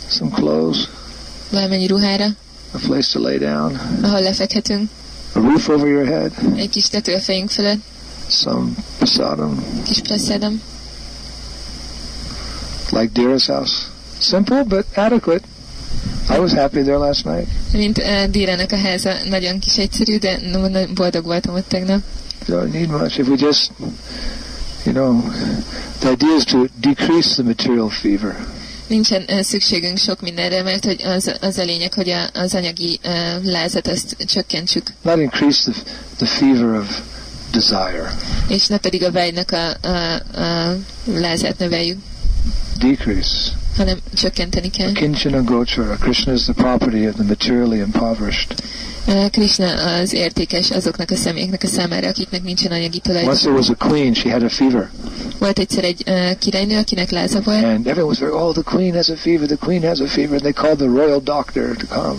[0.08, 0.88] Some clothes,
[1.50, 2.26] Valamennyi ruhára,
[2.72, 4.90] a place to lay down, ahol lefekhetünk,
[5.32, 7.80] a roof over your head, egy kis tető a fejünk fölött,
[8.28, 10.62] some prasadam, kis presszedem,
[12.90, 13.72] like Dira's house.
[14.20, 15.42] Simple but adequate.
[16.30, 17.46] I was happy there last night.
[17.72, 20.38] mint uh, Dírának a háza nagyon kis egyszerű, de
[20.94, 22.00] boldog voltam ott tegnap.
[22.46, 23.18] You don't need much.
[23.18, 23.70] If we just,
[24.84, 25.22] you know,
[25.98, 28.36] the idea is to decrease the material fever.
[28.86, 33.44] Nincsen szükségünk sok mindenre, mert hogy az, az a lényeg, hogy a, az anyagi uh,
[33.44, 35.82] lázat azt csökkentsük, Not increase the,
[36.16, 37.00] the fever of
[37.52, 38.14] desire.
[38.48, 41.98] és ne pedig a vágynak a, a, a lázát növeljük,
[42.78, 43.52] Decrease.
[43.76, 44.92] hanem csökkenteni kell.
[44.92, 45.96] Kinchana Gochara.
[45.96, 48.54] Krishna is the property of the materially impoverished.
[49.30, 49.66] Krishna
[50.00, 53.34] az értékes azoknak a személyeknek a számára, akiknek nincsen anyagi Once tulajdon.
[53.34, 54.90] there was a queen, she had a fever.
[55.38, 58.94] Volt egyszer egy uh, királynő, akinek láza volt, And everyone was very, oh, the queen
[58.94, 60.32] has a fever, the queen has a fever.
[60.32, 62.18] And they called the royal doctor to come.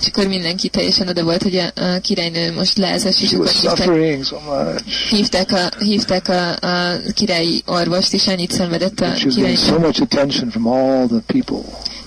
[0.00, 4.24] és akkor mindenki teljesen oda volt, hogy a, a királynő most lázas, és akkor hívták,
[4.24, 4.82] so much.
[5.10, 9.54] hívták, a, hívták a, a királyi orvost, és annyit szenvedett a királynő.
[9.56, 11.62] so much attention from all the people.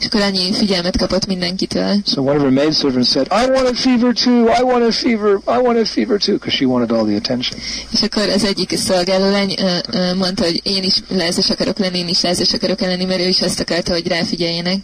[0.05, 1.95] Akkor annyi figyelmet kapott mindenkitől.
[2.05, 5.39] So one of her maidservants said, I want a fever too, I want a fever,
[5.47, 7.59] I want a fever too, because she wanted all the attention.
[7.91, 12.07] És akkor az egyik szolgálólány uh, uh, mondta, hogy én is lázas akarok lenni, én
[12.07, 14.77] is lázas akarok lenni, mert ő is azt akarta, hogy ráfigyeljenek.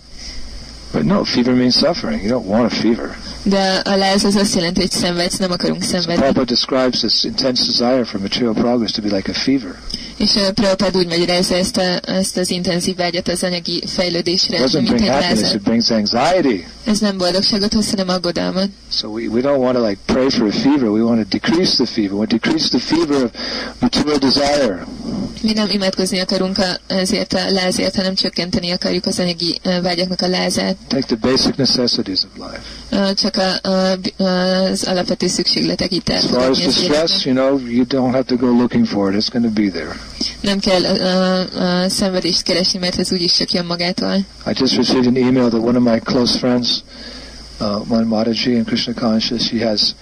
[0.92, 2.22] But no, fever means suffering.
[2.22, 3.18] You don't want a fever.
[3.44, 6.16] De a láz az azt jelenti, hogy szenvedsz, nem akarunk szenvedni.
[6.16, 9.76] Prabhupada describes this intense desire for material progress to be like a fever.
[10.18, 14.92] És uh, Prabhupád úgy magyarázza ezt, a, ezt az intenzív vágyat az anyagi fejlődésre, mint
[14.92, 15.54] egy lázat.
[15.54, 16.66] it brings anxiety.
[16.86, 18.70] Ez nem boldogságot hoz, hanem aggodalmat.
[18.92, 20.90] So we, we don't want to like pray for a fever.
[20.90, 22.12] We want to decrease the fever.
[22.12, 23.32] We want to decrease the fever of
[23.80, 24.86] material desire.
[25.42, 30.22] Mi nem imádkozni akarunk a, ezért a lázért, hanem csökkenteni akarjuk az anyagi uh, vágyaknak
[30.22, 30.76] a lázát.
[30.88, 32.62] Take the basic necessities of life.
[33.16, 37.68] Csak a, a, az alapvető szükségletek itt As far as elfogadni az distress, you know,
[37.68, 39.24] you don't have to go looking for it.
[39.24, 40.00] It's going to be there.
[40.42, 44.16] Nem kell a, a szenvedést keresni, mert ez úgyis csak jön magától.
[44.46, 46.84] I just received an email that one of my close friends,
[47.60, 49.96] uh, one Mataji in Krishna Conscious, she has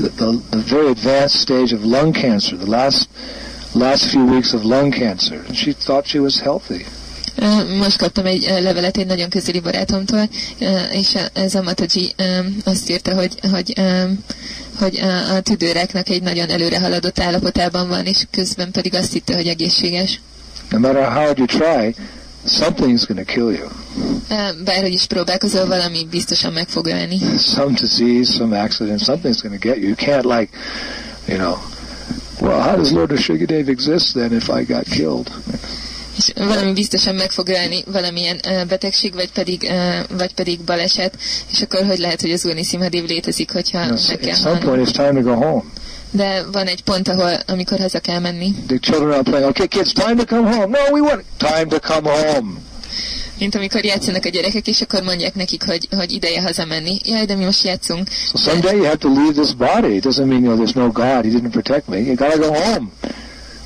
[0.00, 3.08] the, the, the very advanced stage of lung cancer, the last
[3.74, 6.84] last few weeks of lung cancer, and she thought she was healthy.
[7.78, 10.28] Most kaptam egy levelet egy nagyon közeli barátomtól,
[10.92, 13.74] és ez a Mataji um, azt írta, hogy, hogy,
[14.78, 15.00] hogy
[15.36, 20.20] a, tüdőráknak egy nagyon előre haladott állapotában van, és közben pedig azt hitte, hogy egészséges.
[20.70, 21.94] No matter how hard you try,
[22.46, 23.68] something's going to kill you.
[24.64, 27.18] Bárhogy is próbálkozol, valami biztosan meg fog ölni.
[27.38, 29.86] Some disease, some accident, something's going to get you.
[29.86, 30.56] You can't like,
[31.28, 31.58] you know,
[32.40, 35.30] well, how does Lord Rishigadev exist then if I got killed?
[36.20, 39.72] És valami biztosan meg fog ölni, valamilyen betegség, vagy pedig,
[40.16, 41.14] vagy pedig baleset,
[41.52, 44.50] és akkor hogy lehet, hogy az Úrni Szimhadév létezik, hogyha know, meg kell at some
[44.50, 44.64] halnunk.
[44.64, 45.62] point, it's time to go home.
[46.10, 48.54] De van egy pont, ahol, amikor haza kell menni.
[48.66, 49.48] The children are playing.
[49.48, 50.78] Okay, kids, time to come home.
[50.78, 52.58] No, we want time to come home.
[53.38, 56.98] Mint amikor játszanak a gyerekek, és akkor mondják nekik, hogy, hogy ideje hazamenni.
[57.04, 58.08] Jaj, de mi most játszunk.
[58.08, 59.94] So someday you have to leave this body.
[59.94, 61.24] It doesn't mean you know there's no God.
[61.24, 61.98] He didn't protect me.
[61.98, 62.90] You gotta go home.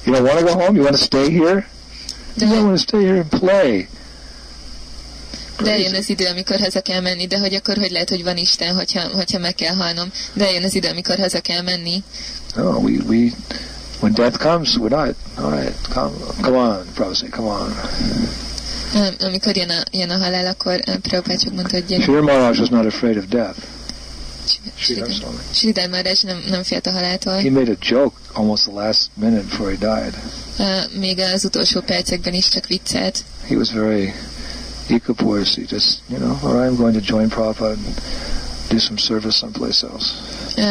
[0.04, 0.76] You don't want to go home.
[0.76, 1.66] You want to stay here.
[2.34, 3.88] De, You want to stay here and play.
[5.62, 8.36] de eljön az idő, amikor haza kell menni, de hogy akkor hogy lehet, hogy van
[8.36, 10.10] Isten, hogyha, hogyha meg kell halnom.
[10.32, 12.02] De eljön az idő, amikor haza kell menni.
[12.54, 13.30] No, we we
[14.00, 15.14] when death comes, we're not.
[15.44, 17.74] All right, come come on, Prabhupada say, come on.
[18.94, 21.86] Ö, Amikor jön a, jön a halál, akkor ö, Prabhupád csak mondta, hogy.
[21.88, 23.58] Sridhar Maharaj was not afraid of death.
[24.76, 25.36] Sridhar Swami.
[25.52, 27.34] Sridhar Maharaj nem, nem félt a haláltól.
[27.34, 30.14] He made a joke almost the last minute before he died.
[30.58, 33.24] Ö, Még az utolsó percekben is csak viccelt.
[33.48, 34.12] He was very
[34.88, 35.60] equipoise.
[35.60, 38.00] You just, you know, or I'm going to join Prabhupada and
[38.68, 40.12] do some service someplace else.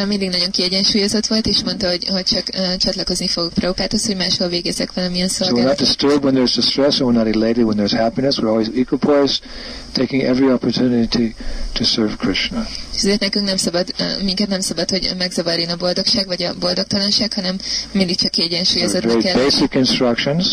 [0.07, 4.47] Mindig nagyon kiegyensúlyozott volt, és mondta, hogy, hogy csak ö, csatlakozni fogok Prabhupádhoz, hogy máshol
[4.47, 5.87] végezek valamilyen So we're not szolgálatot.
[5.87, 8.37] disturbed when there's distress, and we're not elated when there's happiness.
[8.37, 9.43] We're always equipoised,
[9.91, 11.35] taking every opportunity
[11.73, 12.67] to serve Krishna.
[12.95, 17.33] Ezért nekünk nem szabad, ö, minket nem szabad, hogy megzavarjon a boldogság vagy a boldogtalanság,
[17.33, 17.57] hanem
[17.91, 20.47] mindig csak kiegyensúlyozottnak kell, basic instructions,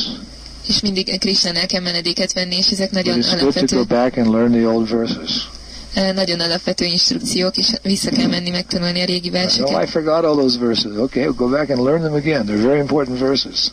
[0.69, 3.85] és mindig Krishnánál kell menedéket venni, és ezek nagyon alapvető,
[5.95, 9.89] nagyon alapvető instrukciók, és vissza kell menni megtanulni a régi No, I verseket.
[9.89, 10.93] forgot all those verses.
[10.97, 12.47] Okay, we'll go back and learn them again.
[12.47, 13.71] They're very important verses.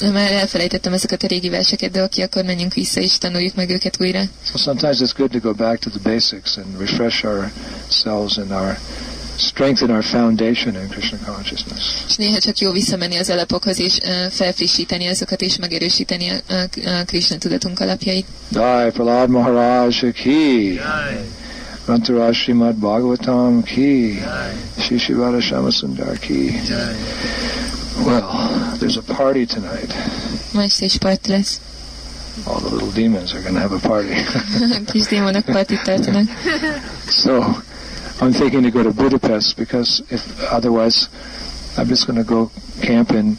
[0.00, 3.70] Ö, Már elfelejtettem ezeket a régi verseket, de oké, akkor menjünk vissza és tanuljuk meg
[3.70, 4.20] őket újra.
[4.44, 8.78] So sometimes it's good to go back to the basics and refresh ourselves and our
[9.42, 12.04] strengthen our foundation in Krishna consciousness.
[12.08, 16.88] És néha csak jó visszamenni az alapokhoz, és ö, felfrissíteni azokat, és megerősíteni a, a,
[17.00, 18.26] a Krishna tudatunk alapjait.
[18.50, 20.80] Jai Prahlad Maharaj ki.
[21.86, 24.22] Rantaraj Srimad Bhagavatam ki.
[24.78, 26.60] Shri Shivara Shamasundar ki.
[28.04, 28.22] Well,
[28.78, 29.94] there's a party tonight.
[30.52, 31.60] Ma este is parti lesz.
[32.44, 34.14] All the little demons are going to have a party.
[34.88, 36.28] A kis démonok partit tartanak.
[37.08, 37.62] so
[38.22, 40.22] I'm thinking to go to Budapest because if
[40.52, 41.08] otherwise
[41.76, 43.36] I'm just going to go camp in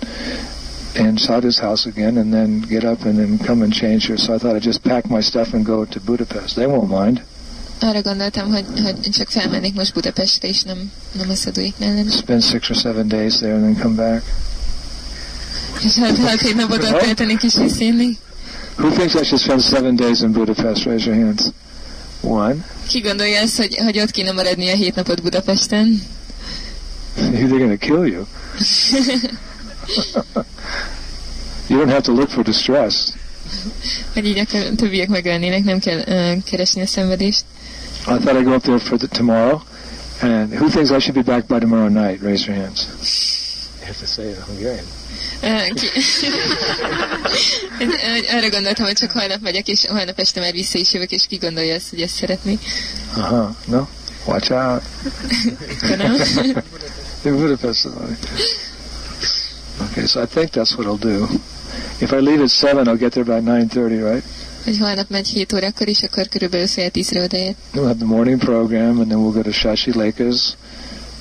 [0.96, 4.18] in Sadhu's house again and then get up and then come and change here.
[4.18, 6.58] So I thought I'd just pack my stuff and go to Budapest.
[6.58, 7.22] They won't mind.
[7.82, 12.10] Arra gondoltam, hogy, hogy csak felmennék most Budapestre, és nem, nem a lenni.
[12.10, 14.24] Spend six or seven days there and then come back.
[15.84, 18.18] És hát, napot ott töltenék és visszajönni.
[18.78, 20.86] Who thinks I should spend seven days in Budapest?
[20.86, 21.52] Raise your hands.
[22.24, 22.66] One.
[22.88, 26.02] Ki gondolja ezt, hogy, hogy ott kéne maradni a hét napot Budapesten?
[27.18, 28.26] They're going to kill you.
[31.68, 33.10] you don't have to look for distress.
[34.14, 37.44] Hogy így akkor a többiek megölnének, nem kell uh, keresni a szenvedést.
[38.08, 39.62] I thought I'd go up there for the, tomorrow.
[40.22, 42.22] And who thinks I should be back by tomorrow night?
[42.22, 42.88] Raise your hands.
[43.80, 44.86] You have to say it in Hungarian.
[45.74, 45.88] Ki...
[47.78, 51.12] Hogy, hogy arra gondoltam, hogy csak holnap megyek, és holnap este már vissza is jövök,
[51.12, 52.28] és ki gondolja azt, hogy ezt.
[53.18, 53.56] Uh-huh.
[53.66, 53.86] No?
[54.26, 54.82] Watch out.
[57.26, 57.88] In Budapest.
[59.82, 61.28] Okay, so I think that's what I'll do.
[62.00, 64.24] If I leave at 7, I'll get there by 9.30, right?
[64.64, 67.56] hogy holnap megy 7 órakor, és akkor körülbelül fél tízre odaér.
[67.72, 70.56] Then we'll have the morning program, and then we'll go to Shashi Lakers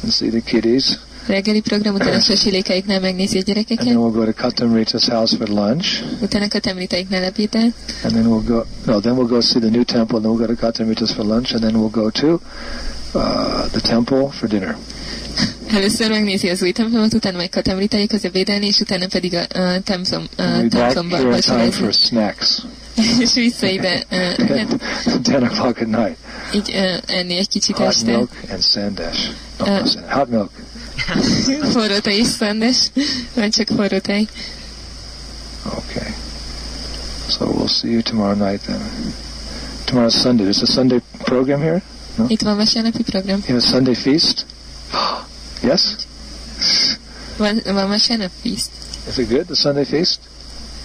[0.03, 0.99] and see the kiddies.
[1.27, 5.49] Reggeli program, utána sasilékáiknál megnézi a And then gyerekeket, we'll go to Katamrita's house for
[5.49, 5.87] lunch.
[6.23, 7.75] utána katemlitaiknál ebédel,
[8.05, 10.47] And then we'll go, no, then we'll go see the new temple, and then we'll
[10.47, 12.41] go to Katamrita's for lunch, and then we'll go to
[13.15, 14.77] uh, the temple for dinner.
[15.77, 20.25] Először megnézi az új templomot, utána meg katemlitaikhoz ebédelni, és utána pedig a, a templom,
[20.37, 21.95] a templomba vacsorázni.
[23.21, 24.73] és vissza ide, uh, hát,
[25.07, 26.17] at 10 o'clock at night.
[26.55, 28.11] így uh, enni egy kicsit Hot este.
[28.11, 29.31] milk and sandesh.
[29.59, 29.87] No, Uh.
[30.09, 30.51] Hot milk.
[31.73, 32.91] Forró tej és szandes,
[33.35, 34.29] vagy csak forró tej.
[35.65, 36.15] Okay.
[37.29, 38.81] So we'll see you tomorrow night then.
[39.85, 40.45] Tomorrow's Sunday.
[40.45, 41.83] There's a Sunday program here?
[42.29, 43.43] Itt van vasárnapi program.
[43.47, 44.47] You have a Sunday feast?
[45.63, 45.97] yes?
[47.37, 48.71] Van, van vasárnap feast.
[49.09, 50.21] Is it good, the Sunday feast?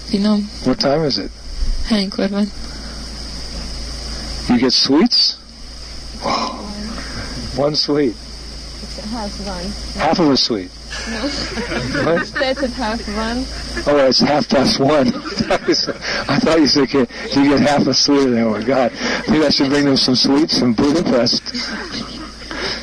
[0.10, 0.50] Finom.
[0.64, 1.32] What time is it?
[1.90, 2.52] Hánykor van?
[4.48, 5.38] You get sweets?
[7.56, 8.16] One sweet.
[8.98, 9.66] Half one.
[10.02, 10.70] Half of a sweet.
[10.72, 12.26] What?
[12.26, 13.46] Starts at half one.
[13.86, 15.08] Oh, it's half past one.
[16.28, 17.06] I thought you said okay,
[17.42, 18.28] you get half a sweet.
[18.40, 18.92] Oh my God!
[19.30, 21.44] Maybe I should bring them some sweets from Budapest.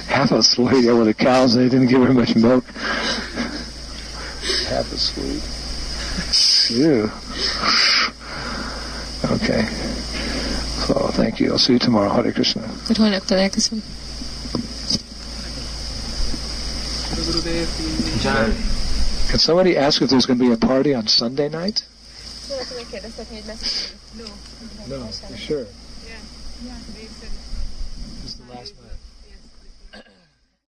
[0.09, 0.85] Half a sweet.
[0.85, 2.65] Yeah, well, the cows they didn't give her much milk.
[4.69, 5.43] Half a sweet.
[6.78, 7.11] Ew.
[9.32, 9.66] Okay.
[10.86, 11.53] So thank you.
[11.53, 12.11] I'll see you tomorrow.
[12.11, 12.62] Hare Krishna.
[12.62, 13.82] Akkor holnap találkozunk.
[19.28, 21.85] Can somebody ask if there's going to be a party on Sunday night?
[24.86, 25.09] No.
[25.31, 25.61] You sure?
[25.61, 26.15] Yeah.
[26.65, 26.78] Yeah.